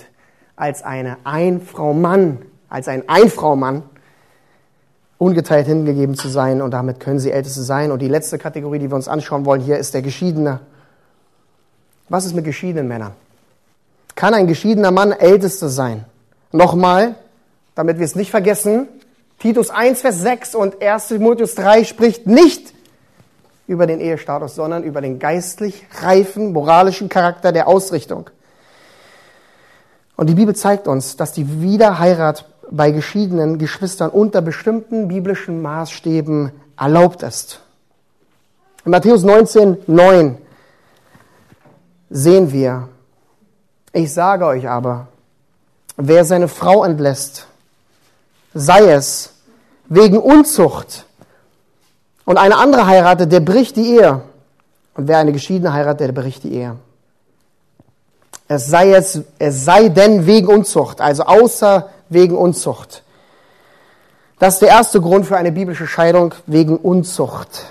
[0.55, 3.83] als eine Einfrau-Mann, als ein Einfrau-Mann,
[5.17, 6.61] ungeteilt hingegeben zu sein.
[6.61, 7.91] Und damit können sie Älteste sein.
[7.91, 10.61] Und die letzte Kategorie, die wir uns anschauen wollen hier, ist der Geschiedene.
[12.09, 13.11] Was ist mit geschiedenen Männern?
[14.15, 16.05] Kann ein geschiedener Mann Ältester sein?
[16.51, 17.15] Nochmal,
[17.75, 18.87] damit wir es nicht vergessen,
[19.39, 22.73] Titus 1, Vers 6 und 1 Timotheus 3 spricht nicht
[23.67, 28.29] über den Ehestatus, sondern über den geistlich reifen, moralischen Charakter der Ausrichtung.
[30.15, 36.51] Und die Bibel zeigt uns, dass die Wiederheirat bei geschiedenen Geschwistern unter bestimmten biblischen Maßstäben
[36.79, 37.59] erlaubt ist.
[38.85, 40.37] In Matthäus 19, 9
[42.09, 42.87] sehen wir,
[43.95, 45.07] ich sage euch aber,
[45.95, 47.47] wer seine Frau entlässt,
[48.53, 49.33] sei es
[49.87, 51.05] wegen Unzucht
[52.25, 54.21] und eine andere heiratet, der bricht die Ehe.
[54.95, 56.75] Und wer eine geschiedene heiratet, der bricht die Ehe.
[58.47, 63.01] Es sei, es, es sei denn wegen Unzucht, also außer wegen Unzucht.
[64.39, 67.65] Das ist der erste Grund für eine biblische Scheidung wegen Unzucht.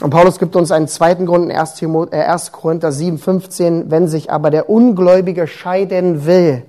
[0.00, 1.82] Und Paulus gibt uns einen zweiten Grund in 1.
[1.82, 3.84] Äh, Korinther 7,15.
[3.88, 6.62] Wenn sich aber der Ungläubige scheiden will,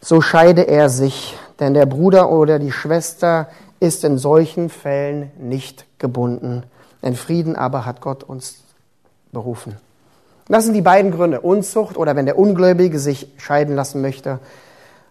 [0.00, 5.86] so scheide er sich, denn der Bruder oder die Schwester ist in solchen Fällen nicht
[5.98, 6.62] gebunden.
[7.02, 8.64] In Frieden aber hat Gott uns
[9.32, 9.76] berufen.
[10.48, 11.40] Das sind die beiden Gründe.
[11.40, 14.40] Unzucht oder wenn der Ungläubige sich scheiden lassen möchte,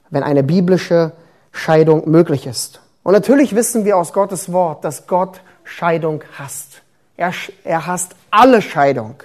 [0.10, 1.12] wenn eine biblische
[1.52, 2.82] Scheidung möglich ist.
[3.04, 6.73] Und natürlich wissen wir aus Gottes Wort, dass Gott Scheidung hasst.
[7.18, 9.16] Er, er hasst alle Scheidung.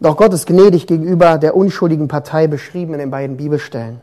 [0.00, 4.00] Doch Gott ist gnädig gegenüber der unschuldigen Partei beschrieben in den beiden Bibelstellen.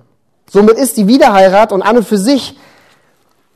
[0.50, 2.58] Somit ist die Wiederheirat und an und für sich,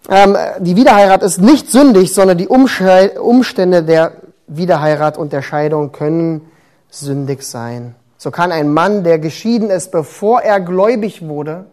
[0.10, 4.14] ähm, die Wiederheirat ist nicht sündig, sondern die Umstände der
[4.48, 6.50] Wiederheirat und der Scheidung können
[6.90, 7.96] sündig sein.
[8.18, 11.66] So kann ein Mann, der geschieden ist, bevor er gläubig wurde,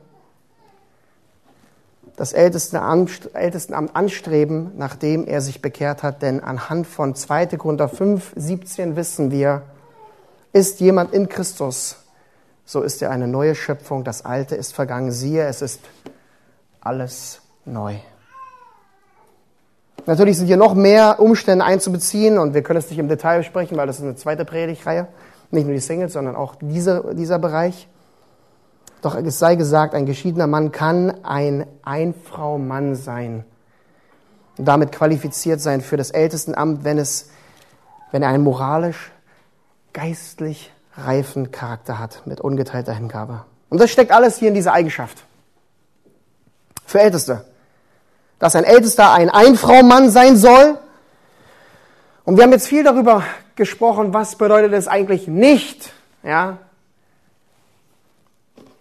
[2.19, 3.31] das Ältestenamt
[3.95, 6.21] anstreben, nachdem er sich bekehrt hat.
[6.21, 7.47] Denn anhand von 2.
[7.57, 9.63] Korinther 5, 17 wissen wir,
[10.53, 11.97] ist jemand in Christus,
[12.65, 14.03] so ist er eine neue Schöpfung.
[14.03, 15.13] Das Alte ist vergangen.
[15.13, 15.81] Siehe, es ist
[16.81, 17.95] alles neu.
[20.07, 23.77] Natürlich sind hier noch mehr Umstände einzubeziehen und wir können es nicht im Detail besprechen,
[23.77, 25.07] weil das ist eine zweite Predigtreihe.
[25.53, 27.89] Nicht nur die Singles, sondern auch diese, dieser Bereich.
[29.01, 33.45] Doch es sei gesagt, ein geschiedener Mann kann ein Einfrau-Mann sein
[34.57, 37.31] und damit qualifiziert sein für das Ältestenamt, wenn, es,
[38.11, 39.13] wenn er einen moralisch,
[39.93, 43.45] geistlich reifen Charakter hat mit ungeteilter Hingabe.
[43.69, 45.19] Und das steckt alles hier in dieser Eigenschaft.
[46.85, 47.45] Für Älteste.
[48.39, 50.79] Dass ein Ältester ein Einfrau-Mann sein soll.
[52.25, 53.23] Und wir haben jetzt viel darüber
[53.55, 56.59] gesprochen, was bedeutet es eigentlich nicht, ja,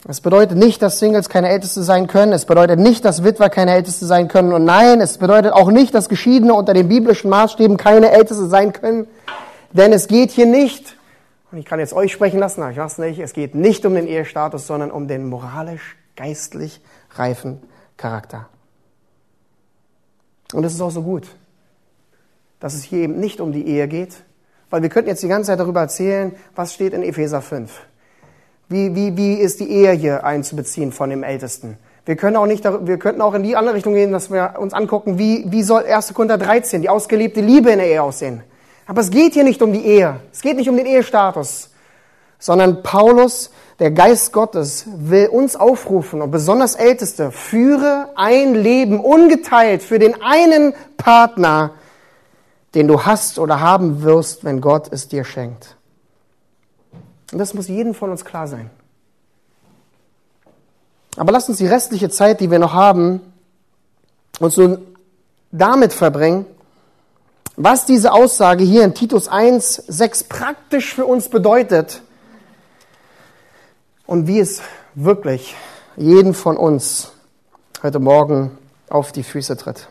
[0.06, 2.32] es bedeutet nicht, dass Singles keine Älteste sein können.
[2.32, 4.54] Es bedeutet nicht, dass Witwer keine Älteste sein können.
[4.54, 8.74] Und nein, es bedeutet auch nicht, dass Geschiedene unter den biblischen Maßstäben keine Älteste sein
[8.74, 9.08] können.
[9.72, 10.98] Denn es geht hier nicht,
[11.52, 13.96] und ich kann jetzt euch sprechen lassen, aber ich weiß nicht, es geht nicht um
[13.96, 16.82] den Ehestatus, sondern um den moralisch, geistlich
[17.16, 17.62] reifen
[17.96, 18.50] Charakter.
[20.54, 21.28] Und es ist auch so gut,
[22.60, 24.24] dass es hier eben nicht um die Ehe geht,
[24.70, 27.72] weil wir könnten jetzt die ganze Zeit darüber erzählen, was steht in Epheser 5.
[28.70, 31.78] Wie, wie, wie ist die Ehe hier einzubeziehen von dem Ältesten?
[32.06, 34.74] Wir können auch nicht, wir könnten auch in die andere Richtung gehen, dass wir uns
[34.74, 36.14] angucken, wie, wie soll 1.
[36.14, 38.44] Korinther 13, die ausgelebte Liebe in der Ehe aussehen.
[38.86, 40.20] Aber es geht hier nicht um die Ehe.
[40.32, 41.72] Es geht nicht um den Ehestatus.
[42.40, 49.82] Sondern Paulus, der Geist Gottes, will uns aufrufen und besonders Älteste, führe ein Leben ungeteilt
[49.82, 51.72] für den einen Partner,
[52.76, 55.77] den du hast oder haben wirst, wenn Gott es dir schenkt.
[57.32, 58.70] Und das muss jedem von uns klar sein.
[61.18, 63.22] Aber lasst uns die restliche Zeit, die wir noch haben,
[64.40, 64.78] uns nun
[65.52, 66.46] damit verbringen,
[67.56, 72.02] was diese Aussage hier in Titus 1, 6 praktisch für uns bedeutet
[74.06, 74.62] und wie es
[74.94, 75.56] wirklich
[75.96, 77.12] jeden von uns
[77.82, 78.56] heute Morgen
[78.90, 79.88] auf die Füße tritt.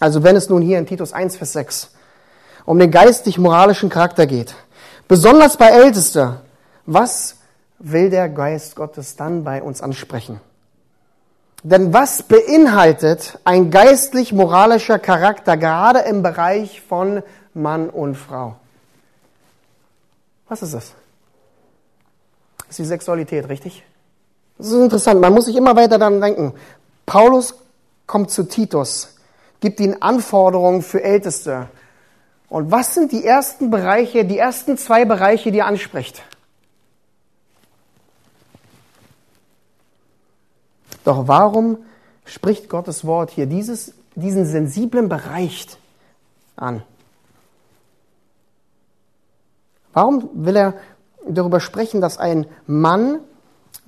[0.00, 1.90] Also wenn es nun hier in Titus 1, Vers 6
[2.64, 4.56] um den geistig-moralischen Charakter geht,
[5.08, 6.42] Besonders bei Ältester.
[6.86, 7.36] Was
[7.78, 10.40] will der Geist Gottes dann bei uns ansprechen?
[11.62, 17.22] Denn was beinhaltet ein geistlich-moralischer Charakter gerade im Bereich von
[17.54, 18.56] Mann und Frau?
[20.48, 20.92] Was ist das?
[22.58, 23.84] Das ist die Sexualität, richtig?
[24.58, 25.20] Das ist interessant.
[25.20, 26.54] Man muss sich immer weiter daran denken.
[27.04, 27.54] Paulus
[28.06, 29.16] kommt zu Titus,
[29.60, 31.68] gibt ihm Anforderungen für Älteste.
[32.48, 36.22] Und was sind die ersten Bereiche, die ersten zwei Bereiche, die er anspricht?
[41.04, 41.78] Doch warum
[42.24, 45.66] spricht Gottes Wort hier dieses, diesen sensiblen Bereich
[46.56, 46.82] an?
[49.92, 50.74] Warum will er
[51.28, 53.20] darüber sprechen, dass ein Mann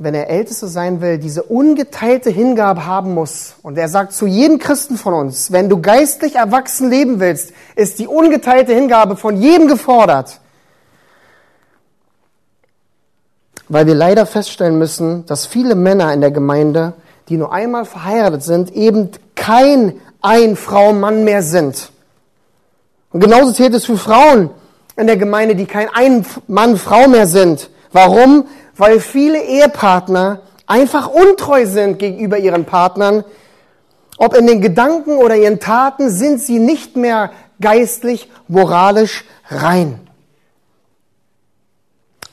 [0.01, 3.57] wenn er Älteste sein will, diese ungeteilte Hingabe haben muss.
[3.63, 7.99] Und er sagt zu jedem Christen von uns, wenn du geistlich erwachsen leben willst, ist
[7.99, 10.41] die ungeteilte Hingabe von jedem gefordert.
[13.69, 16.93] Weil wir leider feststellen müssen, dass viele Männer in der Gemeinde,
[17.29, 21.91] die nur einmal verheiratet sind, eben kein Ein-Frau-Mann mehr sind.
[23.11, 24.51] Und genauso zählt es für Frauen
[24.97, 27.69] in der Gemeinde, die kein Ein-Mann-Frau mehr sind.
[27.93, 28.47] Warum?
[28.79, 33.25] Weil viele Ehepartner einfach untreu sind gegenüber ihren Partnern.
[34.17, 40.01] Ob in den Gedanken oder ihren Taten sind sie nicht mehr geistlich, moralisch rein.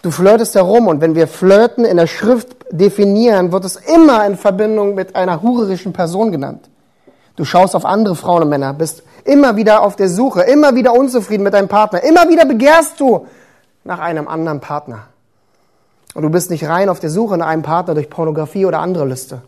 [0.02, 4.38] Du flirtest herum und wenn wir Flirten in der Schrift definieren, wird es immer in
[4.38, 6.70] Verbindung mit einer hurerischen Person genannt.
[7.36, 10.94] Du schaust auf andere Frauen und Männer, bist immer wieder auf der Suche, immer wieder
[10.94, 13.26] unzufrieden mit deinem Partner, immer wieder begehrst du
[13.84, 15.08] nach einem anderen Partner.
[16.16, 19.06] Und du bist nicht rein auf der Suche nach einem Partner durch Pornografie oder andere
[19.06, 19.42] Liste.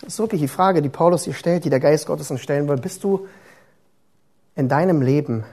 [0.00, 2.66] Das ist wirklich die Frage, die Paulus hier stellt, die der Geist Gottes uns stellen
[2.66, 2.78] will.
[2.78, 3.28] Bist du
[4.54, 5.44] in deinem Leben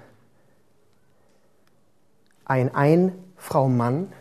[2.46, 4.14] ein Ein-Frau-Mann?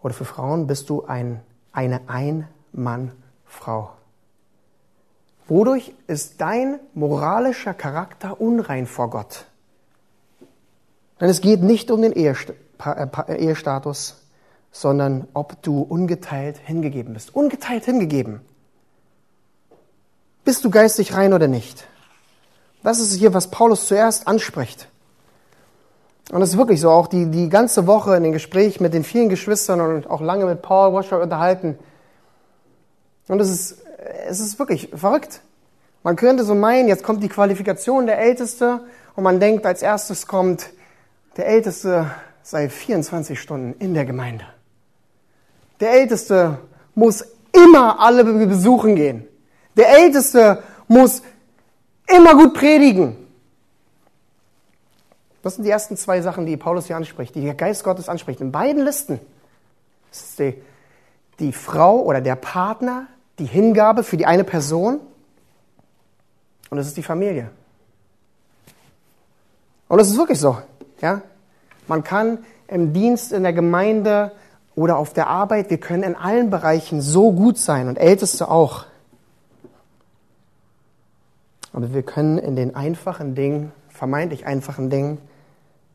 [0.00, 1.42] Oder für Frauen bist du ein,
[1.72, 3.90] eine Ein-Mann-Frau?
[5.46, 9.44] Wodurch ist dein moralischer Charakter unrein vor Gott?
[11.20, 12.34] Denn es geht nicht um den äh,
[13.28, 14.16] Ehestatus,
[14.72, 17.34] sondern ob du ungeteilt hingegeben bist.
[17.34, 18.40] Ungeteilt hingegeben.
[20.44, 21.86] Bist du geistig rein oder nicht?
[22.82, 24.88] Das ist hier, was Paulus zuerst anspricht.
[26.30, 29.04] Und es ist wirklich so, auch die, die ganze Woche in den Gesprächen mit den
[29.04, 31.78] vielen Geschwistern und auch lange mit Paul Washer unterhalten.
[33.28, 33.78] Und es ist,
[34.26, 35.40] es ist wirklich verrückt.
[36.02, 38.80] Man könnte so meinen, jetzt kommt die Qualifikation der Älteste
[39.16, 40.70] und man denkt, als erstes kommt,
[41.36, 42.10] der Älteste
[42.42, 44.44] sei 24 Stunden in der Gemeinde.
[45.80, 46.58] Der Älteste
[46.94, 49.26] muss immer alle besuchen gehen.
[49.76, 51.22] Der Älteste muss
[52.06, 53.16] immer gut predigen.
[55.42, 58.40] Das sind die ersten zwei Sachen, die Paulus hier anspricht, die der Geist Gottes anspricht.
[58.40, 59.20] In beiden Listen
[60.14, 60.62] das ist die,
[61.40, 63.08] die Frau oder der Partner,
[63.40, 65.00] die Hingabe für die eine Person
[66.70, 67.50] und es ist die Familie.
[69.88, 70.56] Und es ist wirklich so.
[71.00, 71.22] Ja?
[71.86, 74.32] Man kann im Dienst in der Gemeinde
[74.74, 78.86] oder auf der Arbeit, wir können in allen Bereichen so gut sein und Älteste auch.
[81.72, 85.18] Aber wir können in den einfachen Dingen, vermeintlich einfachen Dingen,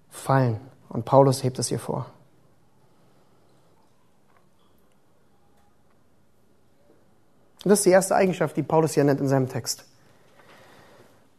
[0.09, 0.59] fallen.
[0.89, 2.07] Und Paulus hebt es hier vor.
[7.63, 9.85] Das ist die erste Eigenschaft, die Paulus hier nennt in seinem Text.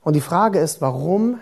[0.03, 1.39] Und die Frage ist, warum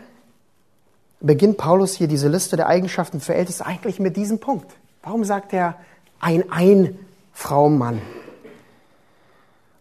[1.21, 4.71] beginnt Paulus hier diese Liste der Eigenschaften für Älteste eigentlich mit diesem Punkt?
[5.03, 5.77] Warum sagt er
[6.21, 8.01] ein Ein-Frau-Mann?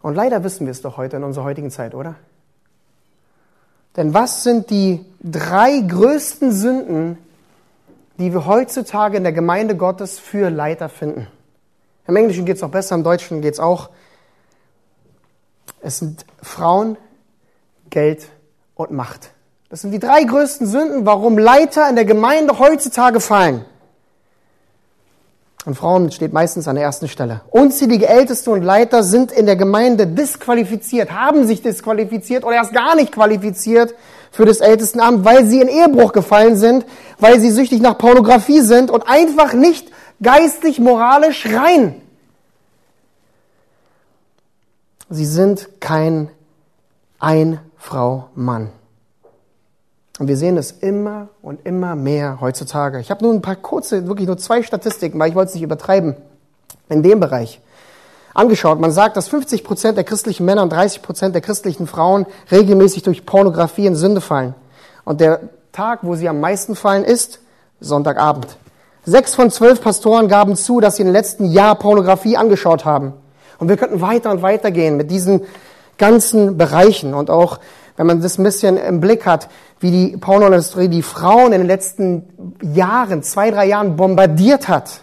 [0.02, 2.14] Und leider wissen wir es doch heute in unserer heutigen Zeit, oder?
[3.96, 7.18] Denn was sind die drei größten Sünden,
[8.18, 11.26] die wir heutzutage in der Gemeinde Gottes für Leiter finden?
[12.06, 13.90] Im Englischen geht es auch besser, im Deutschen geht es auch.
[15.80, 16.96] Es sind Frauen,
[17.90, 18.28] Geld
[18.74, 19.30] und Macht.
[19.70, 23.64] Das sind die drei größten Sünden, warum Leiter in der Gemeinde heutzutage fallen.
[25.66, 27.42] Und Frauen steht meistens an der ersten Stelle.
[27.50, 32.94] Unzählige Älteste und Leiter sind in der Gemeinde disqualifiziert, haben sich disqualifiziert oder erst gar
[32.94, 33.94] nicht qualifiziert
[34.30, 36.86] für das Ältestenamt, weil sie in Ehebruch gefallen sind,
[37.18, 39.92] weil sie süchtig nach Pornografie sind und einfach nicht
[40.22, 42.00] geistlich, moralisch rein.
[45.10, 46.30] Sie sind kein
[47.18, 48.70] Ein-Frau-Mann.
[50.18, 52.98] Und wir sehen es immer und immer mehr heutzutage.
[52.98, 55.62] Ich habe nur ein paar kurze, wirklich nur zwei Statistiken, weil ich wollte es nicht
[55.62, 56.16] übertreiben,
[56.88, 57.60] in dem Bereich
[58.34, 58.80] angeschaut.
[58.80, 63.02] Man sagt, dass 50 Prozent der christlichen Männer und 30 Prozent der christlichen Frauen regelmäßig
[63.02, 64.54] durch Pornografie in Sünde fallen.
[65.04, 65.40] Und der
[65.72, 67.40] Tag, wo sie am meisten fallen, ist
[67.80, 68.56] Sonntagabend.
[69.04, 73.12] Sechs von zwölf Pastoren gaben zu, dass sie im letzten Jahr Pornografie angeschaut haben.
[73.58, 75.42] Und wir könnten weiter und weiter gehen mit diesen
[75.96, 77.58] ganzen Bereichen und auch
[77.98, 79.48] wenn man das ein bisschen im Blick hat,
[79.80, 85.02] wie die Pornoindustrie die Frauen in den letzten Jahren, zwei, drei Jahren bombardiert hat.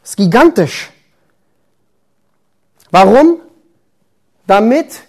[0.00, 0.90] Das ist gigantisch.
[2.90, 3.40] Warum?
[4.46, 5.02] Damit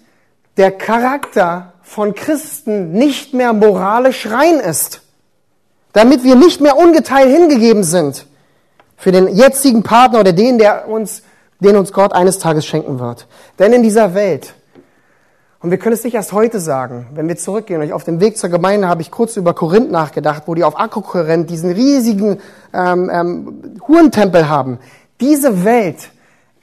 [0.57, 5.01] der Charakter von Christen nicht mehr moralisch rein ist.
[5.93, 8.27] Damit wir nicht mehr ungeteilt hingegeben sind
[8.97, 11.23] für den jetzigen Partner oder den, der uns,
[11.61, 13.25] den uns Gott eines Tages schenken wird.
[13.57, 14.53] Denn in dieser Welt
[15.61, 17.07] und wir können es nicht erst heute sagen.
[17.13, 20.43] Wenn wir zurückgehen, und auf dem Weg zur Gemeinde habe ich kurz über Korinth nachgedacht,
[20.45, 22.39] wo die auf Akkokorinth diesen riesigen
[22.73, 24.79] ähm, ähm, Hurentempel haben.
[25.19, 26.11] Diese Welt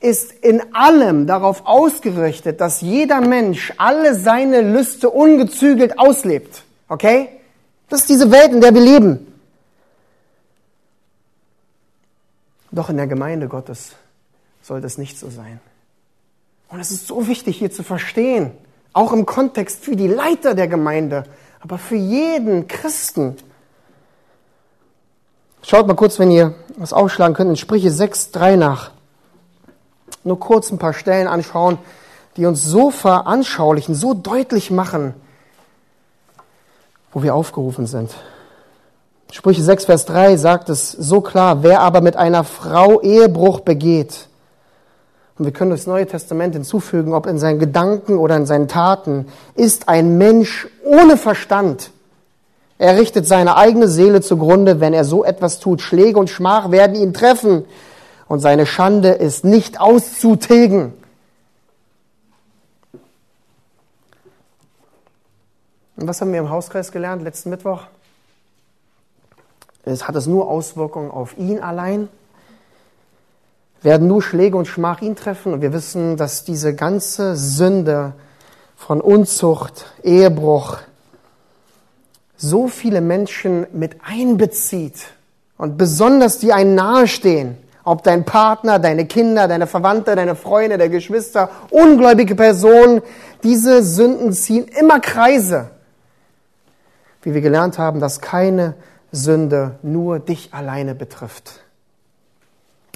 [0.01, 6.63] ist in allem darauf ausgerichtet, dass jeder Mensch alle seine Lüste ungezügelt auslebt.
[6.89, 7.29] Okay?
[7.91, 9.27] Das ist diese Welt, in der wir leben.
[12.71, 13.93] Doch in der Gemeinde Gottes
[14.63, 15.61] sollte es nicht so sein.
[16.69, 18.53] Und es ist so wichtig hier zu verstehen,
[18.97, 21.25] auch im Kontext für die Leiter der Gemeinde,
[21.61, 23.37] aber für jeden Christen.
[25.63, 28.93] Schaut mal kurz, wenn ihr was aufschlagen könnt, in Sprüche 6, 3 nach.
[30.25, 31.77] Nur kurz ein paar Stellen anschauen,
[32.39, 35.13] die uns so veranschaulichen, so deutlich machen,
[37.13, 38.15] wo wir aufgerufen sind.
[39.31, 44.29] Sprüche 6, Vers 3 sagt es so klar, wer aber mit einer Frau Ehebruch begeht,
[45.39, 49.27] und wir können das Neue Testament hinzufügen, ob in seinen Gedanken oder in seinen Taten,
[49.55, 51.91] ist ein Mensch ohne Verstand.
[52.79, 55.81] Er richtet seine eigene Seele zugrunde, wenn er so etwas tut.
[55.81, 57.65] Schläge und Schmach werden ihn treffen
[58.29, 60.93] und seine Schande ist nicht auszutilgen.
[65.97, 67.83] Und was haben wir im Hauskreis gelernt letzten Mittwoch?
[69.85, 72.09] Es hat es nur Auswirkungen auf ihn allein,
[73.87, 75.53] werden nur Schläge und Schmach ihn treffen.
[75.53, 78.15] Und wir wissen, dass diese ganze Sünde
[78.75, 80.79] von Unzucht, Ehebruch,
[82.37, 85.11] so viele Menschen mit einbezieht.
[85.57, 87.59] Und besonders die einen nahestehen.
[87.85, 93.03] Ob dein Partner, deine Kinder, deine Verwandte, deine Freunde, deine Geschwister, ungläubige Personen,
[93.45, 95.71] diese Sünden ziehen immer Kreise.
[97.23, 98.75] Wie wir gelernt haben, dass keine
[99.13, 101.61] Sünde nur dich alleine betrifft.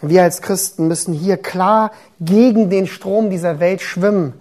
[0.02, 1.90] Wir als Christen müssen hier klar
[2.20, 4.32] gegen den Strom dieser Welt schwimmen.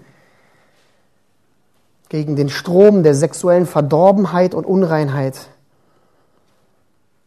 [2.07, 5.35] Gegen den Strom der sexuellen Verdorbenheit und Unreinheit.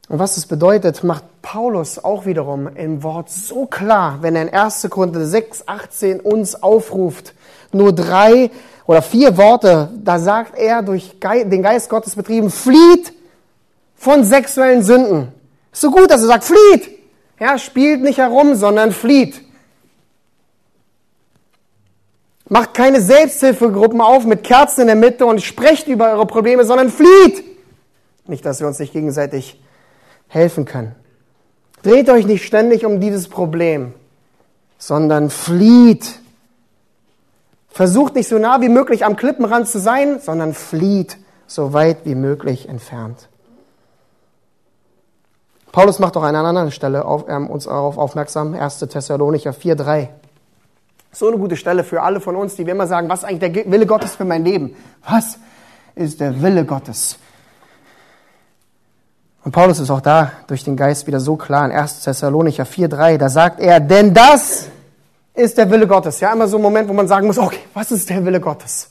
[0.08, 4.52] Und was das bedeutet, macht Paulus auch wiederum im Wort so klar, wenn er in
[4.52, 4.88] 1.
[4.90, 7.34] Korinther 6, 18 uns aufruft.
[7.72, 8.50] Nur drei
[8.86, 13.12] oder vier Worte, da sagt er durch den Geist Gottes betrieben, flieht
[13.94, 15.28] von sexuellen Sünden.
[15.72, 17.01] Ist so gut, dass er sagt, flieht.
[17.42, 19.42] Ja, spielt nicht herum, sondern flieht.
[22.48, 26.88] Macht keine Selbsthilfegruppen auf mit Kerzen in der Mitte und sprecht über eure Probleme, sondern
[26.88, 27.42] flieht.
[28.28, 29.60] Nicht, dass wir uns nicht gegenseitig
[30.28, 30.94] helfen können.
[31.82, 33.92] Dreht euch nicht ständig um dieses Problem,
[34.78, 36.20] sondern flieht.
[37.70, 41.16] Versucht nicht so nah wie möglich am Klippenrand zu sein, sondern flieht
[41.48, 43.28] so weit wie möglich entfernt.
[45.72, 48.80] Paulus macht auch an einer anderen Stelle auf, ähm, uns darauf aufmerksam, 1.
[48.80, 50.08] Thessalonicher 4,3.
[51.12, 53.54] So eine gute Stelle für alle von uns, die wir immer sagen, was ist eigentlich
[53.54, 54.76] der Wille Gottes für mein Leben?
[55.08, 55.38] Was
[55.94, 57.18] ist der Wille Gottes?
[59.44, 62.02] Und Paulus ist auch da durch den Geist wieder so klar in 1.
[62.02, 64.68] Thessalonicher 4,3, da sagt er, denn das
[65.34, 66.20] ist der Wille Gottes.
[66.20, 68.90] Ja, immer so ein Moment, wo man sagen muss, okay, was ist der Wille Gottes?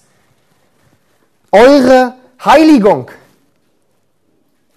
[1.52, 3.10] Eure Heiligung.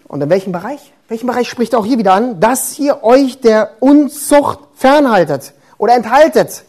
[0.07, 0.94] Und in welchem Bereich?
[1.09, 2.41] Welchen Bereich spricht auch hier wieder an?
[2.41, 6.65] Dass ihr euch der Unzucht fernhaltet oder enthaltet.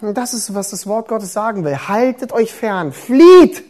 [0.00, 1.76] Und das ist, was das Wort Gottes sagen will.
[1.76, 3.64] Haltet euch fern, flieht.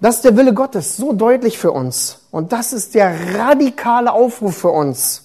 [0.00, 2.20] Das ist der Wille Gottes, so deutlich für uns.
[2.30, 5.24] Und das ist der radikale Aufruf für uns.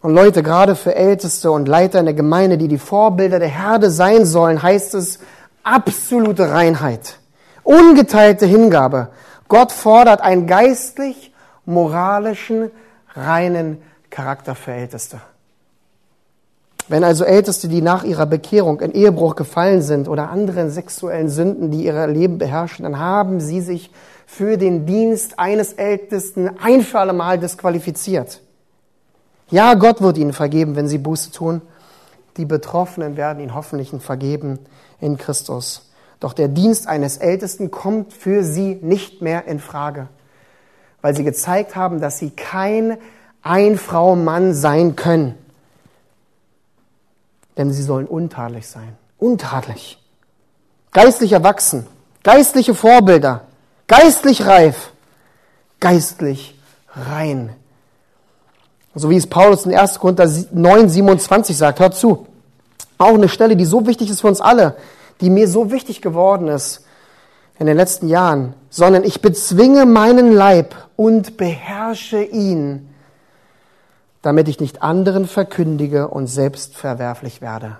[0.00, 3.90] Und Leute, gerade für Älteste und Leiter in der Gemeinde, die die Vorbilder der Herde
[3.90, 5.18] sein sollen, heißt es
[5.62, 7.18] absolute Reinheit,
[7.64, 9.08] ungeteilte Hingabe,
[9.48, 11.32] Gott fordert einen geistlich,
[11.64, 12.70] moralischen,
[13.14, 15.20] reinen Charakter für Älteste.
[16.88, 21.70] Wenn also Älteste, die nach ihrer Bekehrung in Ehebruch gefallen sind oder anderen sexuellen Sünden,
[21.70, 23.90] die ihr Leben beherrschen, dann haben sie sich
[24.26, 28.40] für den Dienst eines Ältesten ein für alle Mal disqualifiziert.
[29.50, 31.60] Ja, Gott wird ihnen vergeben, wenn sie Buße tun.
[32.38, 34.58] Die Betroffenen werden ihnen hoffentlich vergeben
[35.00, 35.87] in Christus.
[36.20, 40.08] Doch der Dienst eines Ältesten kommt für sie nicht mehr in Frage,
[41.00, 42.98] weil sie gezeigt haben, dass sie kein
[43.42, 45.34] Ein-Frau-Mann sein können.
[47.56, 48.96] Denn sie sollen untadelig sein.
[49.18, 49.98] Untadelig.
[50.92, 51.86] Geistlich erwachsen.
[52.24, 53.42] Geistliche Vorbilder.
[53.86, 54.92] Geistlich reif.
[55.80, 56.58] Geistlich
[56.94, 57.54] rein.
[58.94, 60.00] So wie es Paulus in 1.
[60.00, 61.78] Korinther 9, 27 sagt.
[61.78, 62.26] Hört zu.
[62.96, 64.76] Auch eine Stelle, die so wichtig ist für uns alle
[65.20, 66.84] die mir so wichtig geworden ist
[67.58, 72.94] in den letzten Jahren, sondern ich bezwinge meinen Leib und beherrsche ihn,
[74.22, 77.78] damit ich nicht anderen verkündige und selbst verwerflich werde.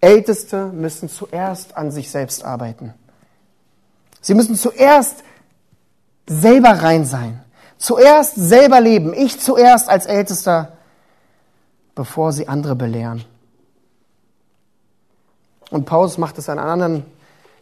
[0.00, 2.92] Älteste müssen zuerst an sich selbst arbeiten.
[4.20, 5.22] Sie müssen zuerst
[6.26, 7.40] selber rein sein,
[7.78, 10.76] zuerst selber leben, ich zuerst als Ältester,
[11.94, 13.24] bevor sie andere belehren.
[15.72, 17.04] Und Paulus macht es an einer anderen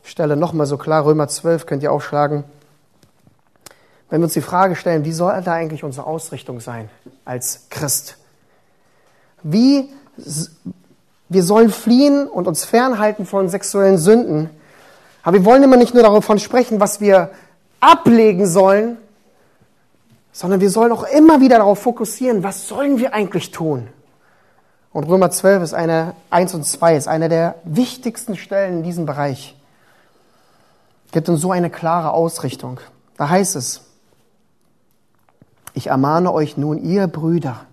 [0.02, 2.42] Stelle nochmal so klar, Römer 12 könnt ihr aufschlagen.
[4.08, 6.90] Wenn wir uns die Frage stellen, wie soll da eigentlich unsere Ausrichtung sein
[7.24, 8.16] als Christ?
[9.44, 9.90] Wie,
[11.28, 14.50] wir sollen fliehen und uns fernhalten von sexuellen Sünden.
[15.22, 17.30] Aber wir wollen immer nicht nur davon sprechen, was wir
[17.78, 18.98] ablegen sollen,
[20.32, 23.86] sondern wir sollen auch immer wieder darauf fokussieren, was sollen wir eigentlich tun?
[24.92, 29.06] Und Römer 12 ist eine, 1 und 2 ist eine der wichtigsten Stellen in diesem
[29.06, 29.56] Bereich.
[31.12, 32.80] Gibt uns so eine klare Ausrichtung.
[33.16, 33.82] Da heißt es,
[35.74, 37.66] ich ermahne euch nun, ihr Brüder,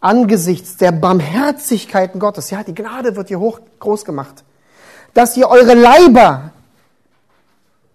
[0.00, 4.44] angesichts der Barmherzigkeiten Gottes, ja, die Gnade wird hier hoch groß gemacht,
[5.14, 6.50] dass ihr eure Leiber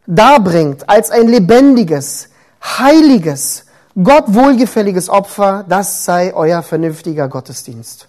[0.08, 2.30] darbringt als ein lebendiges,
[2.64, 3.66] heiliges,
[4.02, 8.09] Gott wohlgefälliges Opfer, das sei euer vernünftiger Gottesdienst.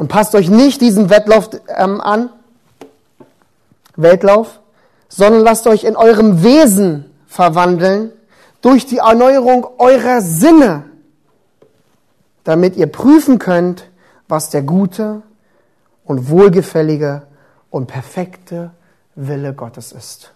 [0.00, 2.30] Und passt euch nicht diesem Wettlauf ähm, an,
[3.96, 4.60] Weltlauf,
[5.10, 8.10] sondern lasst euch in eurem Wesen verwandeln
[8.62, 10.84] durch die Erneuerung eurer Sinne,
[12.44, 13.90] damit ihr prüfen könnt,
[14.26, 15.20] was der gute
[16.06, 17.26] und wohlgefällige
[17.68, 18.70] und perfekte
[19.16, 20.32] Wille Gottes ist.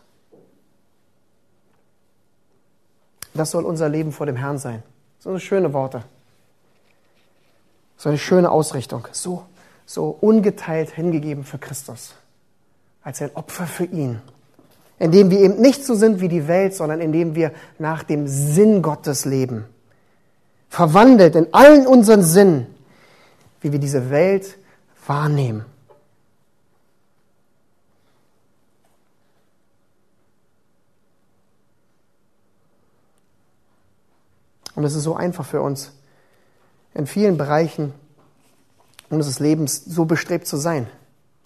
[3.32, 4.82] Das soll unser Leben vor dem Herrn sein.
[5.20, 6.02] So schöne Worte.
[7.96, 9.08] So eine schöne Ausrichtung.
[9.12, 9.46] So,
[9.86, 12.14] so ungeteilt hingegeben für Christus.
[13.02, 14.20] Als ein Opfer für ihn.
[14.98, 18.80] Indem wir eben nicht so sind wie die Welt, sondern indem wir nach dem Sinn
[18.80, 19.66] Gottes leben.
[20.68, 22.66] Verwandelt in allen unseren Sinnen,
[23.60, 24.56] wie wir diese Welt
[25.06, 25.64] wahrnehmen.
[34.74, 35.92] Und es ist so einfach für uns,
[36.94, 37.92] in vielen Bereichen
[39.14, 40.86] unseres Lebens so bestrebt zu sein.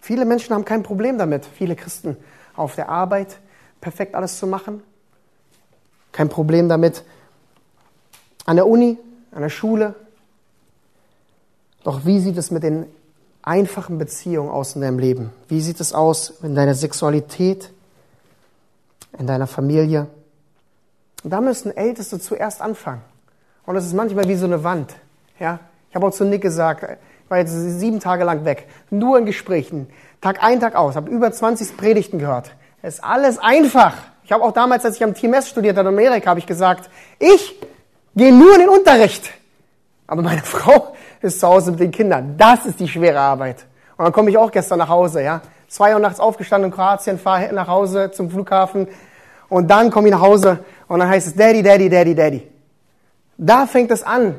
[0.01, 2.17] Viele Menschen haben kein Problem damit, viele Christen
[2.57, 3.39] auf der Arbeit
[3.81, 4.83] perfekt alles zu machen.
[6.13, 7.05] Kein Problem damit
[8.47, 8.99] an der Uni,
[9.33, 9.95] an der Schule.
[11.85, 12.87] Doch wie sieht es mit den
[13.43, 15.33] einfachen Beziehungen aus in deinem Leben?
[15.49, 17.71] Wie sieht es aus in deiner Sexualität,
[19.19, 20.07] in deiner Familie?
[21.23, 23.03] Und da müssen Älteste zuerst anfangen.
[23.67, 24.95] Und es ist manchmal wie so eine Wand.
[25.39, 25.61] Ja?
[25.91, 26.99] Ich habe auch zu Nick gesagt,
[27.29, 29.89] war jetzt sieben Tage lang weg, nur in Gesprächen,
[30.21, 32.51] Tag ein, Tag aus, habe über 20 Predigten gehört.
[32.83, 33.95] Es ist alles einfach.
[34.25, 36.91] Ich habe auch damals, als ich am TMS studiert habe in Amerika, habe ich gesagt,
[37.19, 37.59] ich
[38.15, 39.31] gehe nur in den Unterricht.
[40.07, 42.35] Aber meine Frau ist zu Hause mit den Kindern.
[42.37, 43.65] Das ist die schwere Arbeit.
[43.97, 45.41] Und dann komme ich auch gestern nach Hause, ja.
[45.69, 48.89] Zwei Uhr nachts aufgestanden in Kroatien, fahre nach Hause zum Flughafen
[49.49, 52.49] und dann komme ich nach Hause und dann heißt es Daddy, Daddy, Daddy, Daddy.
[53.37, 54.37] Da fängt es an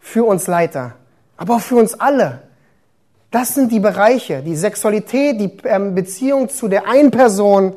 [0.00, 0.94] für uns Leiter,
[1.40, 2.42] aber auch für uns alle.
[3.30, 7.76] Das sind die Bereiche, die Sexualität, die ähm, Beziehung zu der einen Person,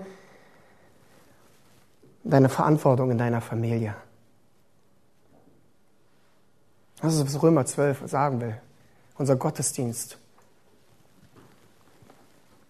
[2.26, 3.96] deine Verantwortung in deiner Familie.
[7.02, 8.56] Das ist, was Römer 12 sagen will.
[9.18, 10.18] Unser Gottesdienst.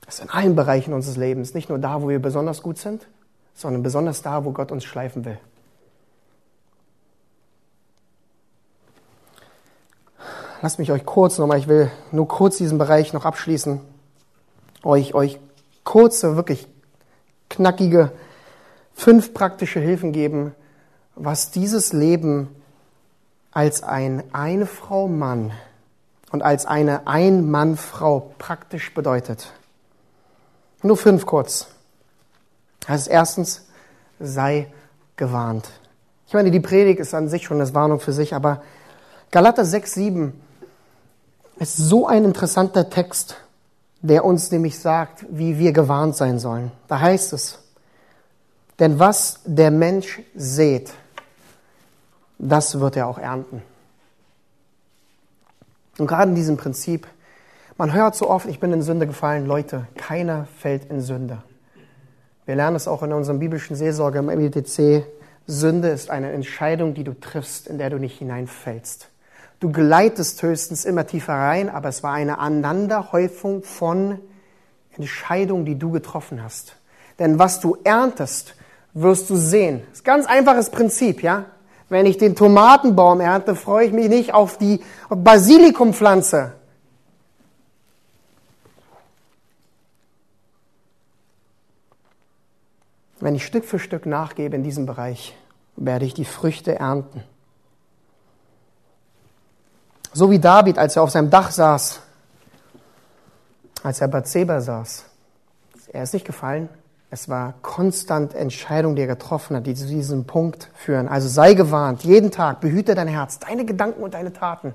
[0.07, 3.07] Ist in allen Bereichen unseres Lebens, nicht nur da, wo wir besonders gut sind,
[3.55, 5.39] sondern besonders da, wo Gott uns schleifen will.
[10.63, 13.81] Lasst mich euch kurz nochmal, ich will nur kurz diesen Bereich noch abschließen,
[14.83, 15.37] euch, euch
[15.83, 16.69] kurze, wirklich
[17.49, 18.13] knackige,
[18.93, 20.55] fünf praktische Hilfen geben,
[21.15, 22.47] was dieses Leben
[23.51, 25.51] als ein eine Frau Mann
[26.31, 29.51] und als eine ein Mann Frau praktisch bedeutet.
[30.81, 31.67] Nur fünf kurz.
[32.87, 33.67] Das ist erstens,
[34.17, 34.71] sei
[35.17, 35.69] gewarnt.
[36.25, 38.63] Ich meine, die Predigt ist an sich schon eine Warnung für sich, aber
[39.29, 40.42] Galater 6, 7
[41.63, 43.37] ist so ein interessanter Text,
[44.01, 46.71] der uns nämlich sagt, wie wir gewarnt sein sollen.
[46.89, 47.59] Da heißt es,
[48.79, 50.91] denn was der Mensch sät,
[52.37, 53.61] das wird er auch ernten.
[55.97, 57.07] Und gerade in diesem Prinzip,
[57.77, 59.45] man hört so oft, ich bin in Sünde gefallen.
[59.45, 61.43] Leute, keiner fällt in Sünde.
[62.45, 65.05] Wir lernen es auch in unserem biblischen Seelsorge im METC.
[65.47, 69.12] Sünde ist eine Entscheidung, die du triffst, in der du nicht hineinfällst.
[69.63, 74.19] Du gleitest höchstens immer tiefer rein, aber es war eine Aneinanderhäufung von
[74.97, 76.75] Entscheidungen, die du getroffen hast.
[77.17, 78.55] Denn was du erntest,
[78.93, 79.83] wirst du sehen.
[79.87, 81.45] Das ist ein ganz einfaches Prinzip, ja?
[81.87, 86.51] Wenn ich den Tomatenbaum ernte, freue ich mich nicht auf die Basilikumpflanze.
[93.21, 95.37] Wenn ich Stück für Stück nachgebe in diesem Bereich,
[95.77, 97.23] werde ich die Früchte ernten.
[100.13, 101.99] So wie David, als er auf seinem Dach saß,
[103.83, 105.05] als er bei Zeba saß.
[105.91, 106.69] Er ist nicht gefallen.
[107.09, 111.07] Es war konstant Entscheidungen, die er getroffen hat, die zu diesem Punkt führen.
[111.07, 114.73] Also sei gewarnt, jeden Tag, behüte dein Herz, deine Gedanken und deine Taten.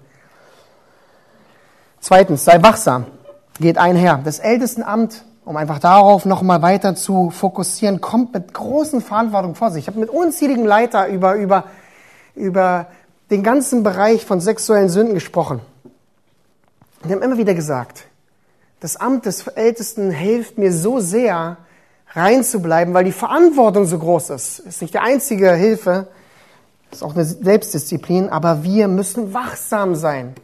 [2.00, 3.06] Zweitens, sei wachsam,
[3.58, 4.20] geht einher.
[4.22, 9.84] Das Ältestenamt, um einfach darauf nochmal weiter zu fokussieren, kommt mit großen Verantwortung vor sich.
[9.84, 11.64] Ich habe mit unzähligen Leiter über, über,
[12.36, 12.86] über
[13.30, 15.60] den ganzen Bereich von sexuellen Sünden gesprochen.
[17.02, 18.04] Und haben immer wieder gesagt,
[18.80, 21.58] das Amt des Ältesten hilft mir so sehr,
[22.12, 24.60] reinzubleiben, weil die Verantwortung so groß ist.
[24.60, 26.08] Ist nicht die einzige Hilfe,
[26.90, 30.34] ist auch eine Selbstdisziplin, aber wir müssen wachsam sein.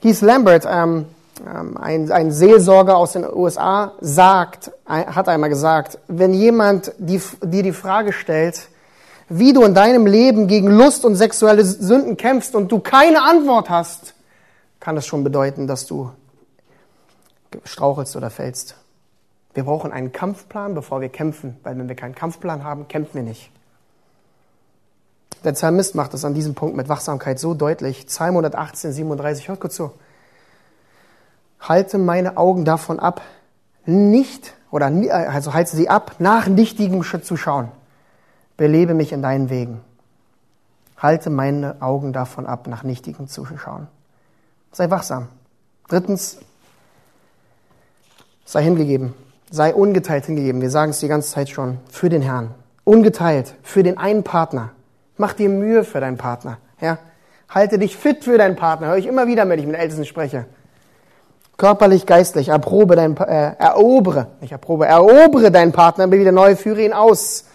[0.00, 1.06] Heath Lambert, ähm,
[1.46, 7.72] ähm ein, ein Seelsorger aus den USA, sagt, hat einmal gesagt, wenn jemand dir die
[7.72, 8.68] Frage stellt,
[9.28, 13.68] wie du in deinem Leben gegen Lust und sexuelle Sünden kämpfst und du keine Antwort
[13.68, 14.14] hast,
[14.80, 16.10] kann es schon bedeuten, dass du
[17.64, 18.76] strauchelst oder fällst.
[19.54, 23.22] Wir brauchen einen Kampfplan, bevor wir kämpfen, weil wenn wir keinen Kampfplan haben, kämpfen wir
[23.22, 23.50] nicht.
[25.44, 28.06] Der Psalmist macht das an diesem Punkt mit Wachsamkeit so deutlich.
[28.06, 29.92] Psalm 118, 37, hört kurz zu.
[31.60, 33.20] Halte meine Augen davon ab,
[33.84, 37.70] nicht, oder also halte sie ab, nach nichtigem zu schauen.
[38.58, 39.80] Belebe mich in deinen Wegen.
[40.98, 43.86] Halte meine Augen davon ab, nach nichtigem zu schauen.
[44.72, 45.28] Sei wachsam.
[45.88, 46.38] Drittens,
[48.44, 49.14] sei hingegeben.
[49.50, 50.60] Sei ungeteilt hingegeben.
[50.60, 51.78] Wir sagen es die ganze Zeit schon.
[51.88, 52.50] Für den Herrn.
[52.84, 53.54] Ungeteilt.
[53.62, 54.72] Für den einen Partner.
[55.16, 56.58] Mach dir Mühe für deinen Partner.
[56.80, 56.98] Ja?
[57.48, 58.88] Halte dich fit für deinen Partner.
[58.88, 60.46] Hör ich immer wieder, wenn ich mit Ältesten spreche.
[61.56, 62.48] Körperlich, geistlich.
[62.48, 67.46] Erprobe dein, äh, erobere, nicht erprobe, erobere deinen Partner, bin wieder neu, führe ihn aus.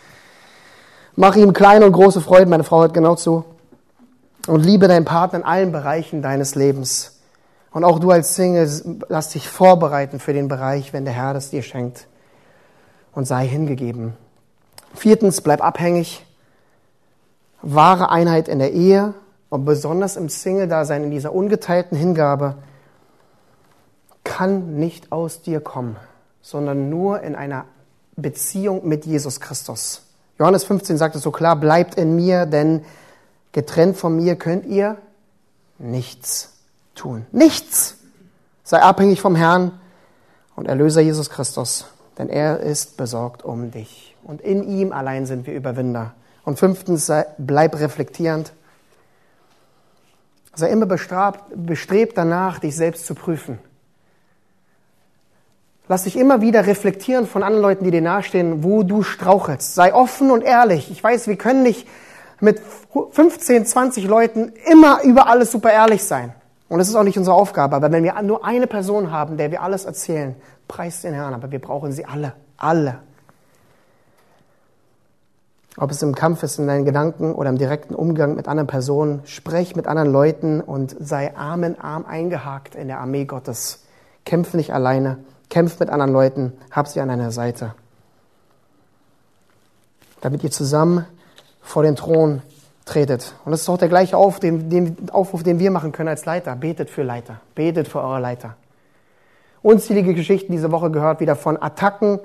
[1.15, 2.49] Mach ihm kleine und große Freuden.
[2.49, 3.45] Meine Frau hört genau zu.
[4.47, 7.19] Und liebe deinen Partner in allen Bereichen deines Lebens.
[7.71, 8.69] Und auch du als Single,
[9.07, 12.07] lass dich vorbereiten für den Bereich, wenn der Herr das dir schenkt.
[13.13, 14.13] Und sei hingegeben.
[14.93, 16.25] Viertens, bleib abhängig
[17.61, 19.13] wahre Einheit in der Ehe
[19.49, 22.55] und besonders im Single-Dasein, in dieser ungeteilten Hingabe,
[24.23, 25.95] kann nicht aus dir kommen,
[26.41, 27.65] sondern nur in einer
[28.15, 30.02] Beziehung mit Jesus Christus.
[30.39, 32.83] Johannes 15 sagt es so klar, bleibt in mir, denn
[33.51, 34.97] getrennt von mir könnt ihr
[35.77, 36.53] nichts
[36.95, 37.25] tun.
[37.31, 37.97] Nichts!
[38.63, 39.79] Sei abhängig vom Herrn
[40.55, 41.85] und Erlöser Jesus Christus,
[42.17, 44.15] denn er ist besorgt um dich.
[44.23, 46.13] Und in ihm allein sind wir Überwinder.
[46.45, 48.53] Und fünftens, sei, bleib reflektierend.
[50.55, 53.59] Sei immer bestrebt danach, dich selbst zu prüfen.
[55.87, 59.75] Lass dich immer wieder reflektieren von anderen Leuten, die dir nahestehen, wo du strauchelst.
[59.75, 60.89] Sei offen und ehrlich.
[60.89, 61.87] Ich weiß, wir können nicht
[62.39, 62.61] mit
[63.11, 66.33] 15, 20 Leuten immer über alles super ehrlich sein.
[66.69, 67.75] Und das ist auch nicht unsere Aufgabe.
[67.75, 70.35] Aber wenn wir nur eine Person haben, der wir alles erzählen,
[70.69, 71.33] preist den Herrn.
[71.33, 72.33] Aber wir brauchen sie alle.
[72.57, 72.99] Alle.
[75.75, 79.21] Ob es im Kampf ist in deinen Gedanken oder im direkten Umgang mit anderen Personen,
[79.25, 83.83] sprech mit anderen Leuten und sei Arm in Arm eingehakt in der Armee Gottes.
[84.23, 85.17] Kämpf nicht alleine,
[85.53, 87.75] kämpf mit anderen Leuten, hab sie an deiner Seite.
[90.19, 91.05] Damit ihr zusammen
[91.61, 92.41] vor den Thron
[92.85, 93.35] tretet.
[93.45, 96.25] Und das ist auch der gleiche Aufruf den, den, Aufruf, den wir machen können als
[96.25, 96.55] Leiter.
[96.55, 97.39] Betet für Leiter.
[97.53, 98.55] Betet für eure Leiter.
[99.61, 102.19] Unzählige Geschichten diese Woche gehört wieder von Attacken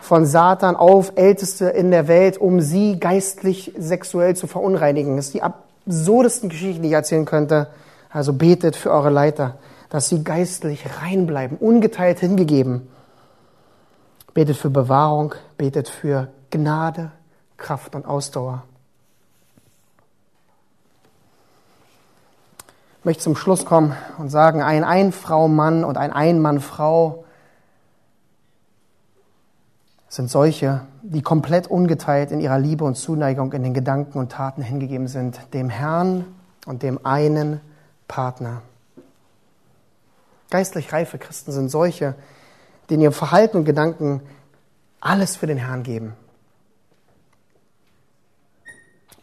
[0.00, 5.16] von Satan auf Älteste in der Welt, um sie geistlich sexuell zu verunreinigen.
[5.16, 7.68] Das sind die absurdesten Geschichten, die ich erzählen könnte.
[8.10, 9.54] Also betet für eure Leiter,
[9.88, 12.88] dass sie geistlich rein bleiben, ungeteilt hingegeben.
[14.34, 17.10] Betet für Bewahrung, betet für Gnade,
[17.56, 18.64] Kraft und Ausdauer.
[23.00, 27.24] Ich möchte zum Schluss kommen und sagen, ein Ein-Frau-Mann und ein Ein-Mann-Frau
[30.08, 34.62] sind solche, die komplett ungeteilt in ihrer Liebe und Zuneigung in den Gedanken und Taten
[34.62, 36.24] hingegeben sind, dem Herrn
[36.66, 37.60] und dem einen
[38.08, 38.62] Partner.
[40.50, 42.14] Geistlich reife Christen sind solche,
[42.88, 44.20] die in ihrem Verhalten und Gedanken
[45.00, 46.14] alles für den Herrn geben.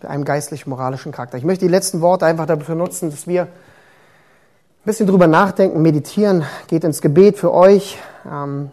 [0.02, 1.38] Mit einem geistlich-moralischen Charakter.
[1.38, 3.50] Ich möchte die letzten Worte einfach dafür nutzen, dass wir ein
[4.86, 7.98] bisschen drüber nachdenken, meditieren, geht ins Gebet für euch.
[8.30, 8.70] Ähm,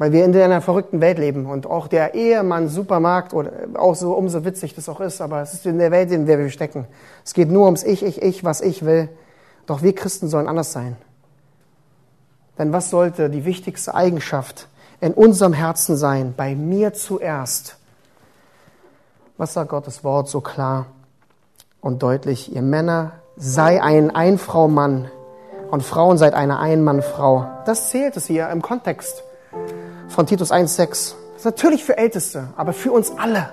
[0.00, 4.14] weil wir in einer verrückten Welt leben und auch der Ehemann Supermarkt oder auch so
[4.14, 6.86] umso witzig das auch ist, aber es ist in der Welt, in der wir stecken.
[7.22, 9.10] Es geht nur ums Ich, Ich, Ich, was ich will.
[9.70, 10.96] Doch wir Christen sollen anders sein.
[12.58, 14.66] Denn was sollte die wichtigste Eigenschaft
[15.00, 16.34] in unserem Herzen sein?
[16.36, 17.76] Bei mir zuerst.
[19.36, 20.86] Was sagt Gottes Wort so klar
[21.80, 22.52] und deutlich?
[22.52, 25.08] Ihr Männer, sei ein Einfrau-Mann
[25.70, 27.46] und Frauen seid eine Ein-Mann-Frau.
[27.64, 29.22] Das zählt es hier im Kontext
[30.08, 30.88] von Titus 1,6.
[30.88, 33.50] Das ist natürlich für Älteste, aber für uns alle.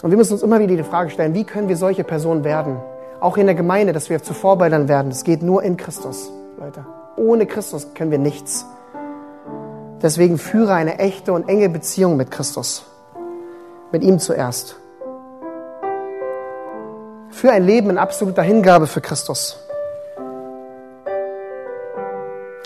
[0.00, 2.80] Und wir müssen uns immer wieder die Frage stellen, wie können wir solche Personen werden?
[3.24, 5.08] Auch in der Gemeinde, dass wir zu Vorbildern werden.
[5.08, 6.84] Das geht nur in Christus, Leute.
[7.16, 8.66] Ohne Christus können wir nichts.
[10.02, 12.84] Deswegen führe eine echte und enge Beziehung mit Christus.
[13.92, 14.76] Mit ihm zuerst.
[17.30, 19.58] Für ein Leben in absoluter Hingabe für Christus.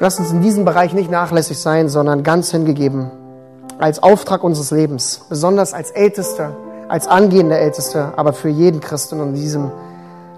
[0.01, 3.13] Lass uns in diesem Bereich nicht nachlässig sein, sondern ganz hingegeben.
[3.79, 5.25] Als Auftrag unseres Lebens.
[5.29, 6.57] Besonders als Älteste,
[6.89, 9.71] als angehende Älteste, aber für jeden Christen in diesem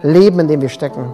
[0.02, 1.04] Leben, in dem wir stecken.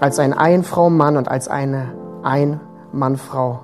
[0.00, 3.60] Als ein Ein-Frau-Mann und als eine Ein-Mann-Frau.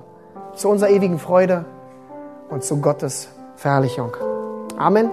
[0.55, 1.65] Zu unserer ewigen Freude
[2.49, 4.15] und zu Gottes Verherrlichung.
[4.77, 5.09] Amen.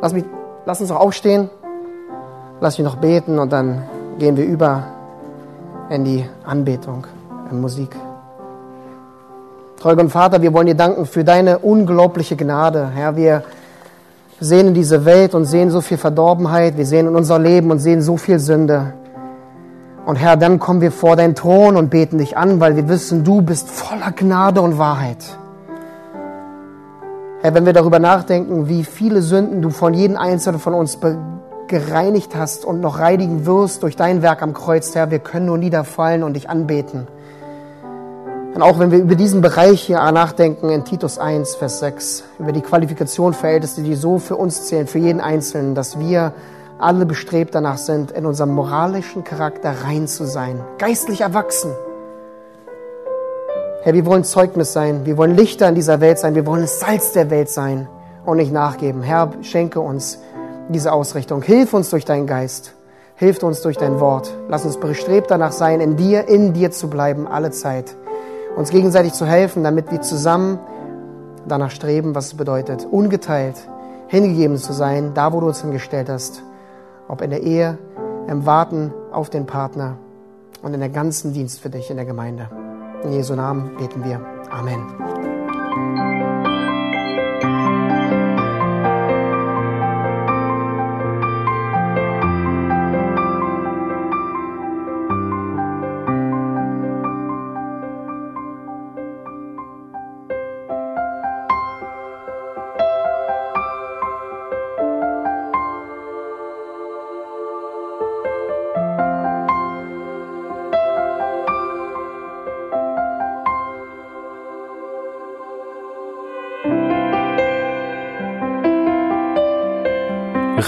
[0.00, 0.24] Lass, mich,
[0.66, 1.50] lass uns auch aufstehen.
[2.62, 3.82] lass mich noch beten und dann
[4.18, 4.84] gehen wir über
[5.90, 7.06] in die Anbetung,
[7.50, 7.94] in Musik.
[9.80, 12.88] Treuer Vater, wir wollen dir danken für deine unglaubliche Gnade.
[12.94, 13.42] Herr, wir
[14.42, 17.78] sehen in diese Welt und sehen so viel Verdorbenheit, wir sehen in unser Leben und
[17.78, 18.94] sehen so viel Sünde.
[20.04, 23.22] Und Herr, dann kommen wir vor deinen Thron und beten dich an, weil wir wissen,
[23.22, 25.38] du bist voller Gnade und Wahrheit.
[27.40, 30.98] Herr, wenn wir darüber nachdenken, wie viele Sünden du von jedem Einzelnen von uns
[31.68, 35.58] gereinigt hast und noch reinigen wirst durch dein Werk am Kreuz, Herr, wir können nur
[35.58, 37.06] niederfallen und dich anbeten.
[38.54, 42.52] Und auch wenn wir über diesen Bereich hier nachdenken in Titus 1, Vers 6, über
[42.52, 46.34] die Qualifikation für Älteste, die so für uns zählen, für jeden Einzelnen, dass wir
[46.78, 51.70] alle bestrebt danach sind, in unserem moralischen Charakter rein zu sein, geistlich erwachsen.
[53.84, 56.78] Herr, wir wollen Zeugnis sein, wir wollen Lichter in dieser Welt sein, wir wollen das
[56.78, 57.88] Salz der Welt sein
[58.26, 59.02] und nicht nachgeben.
[59.02, 60.18] Herr, schenke uns
[60.68, 61.40] diese Ausrichtung.
[61.40, 62.74] Hilf uns durch deinen Geist.
[63.16, 64.30] Hilf uns durch dein Wort.
[64.48, 67.96] Lass uns bestrebt danach sein, in dir, in dir zu bleiben, alle Zeit.
[68.56, 70.58] Uns gegenseitig zu helfen, damit wir zusammen
[71.46, 73.56] danach streben, was es bedeutet, ungeteilt,
[74.08, 76.42] hingegeben zu sein, da wo du uns hingestellt hast
[77.12, 77.78] ob in der Ehe,
[78.26, 79.98] im Warten auf den Partner
[80.62, 82.48] und in der ganzen Dienst für dich in der Gemeinde.
[83.04, 84.20] In Jesu Namen beten wir.
[84.50, 85.41] Amen.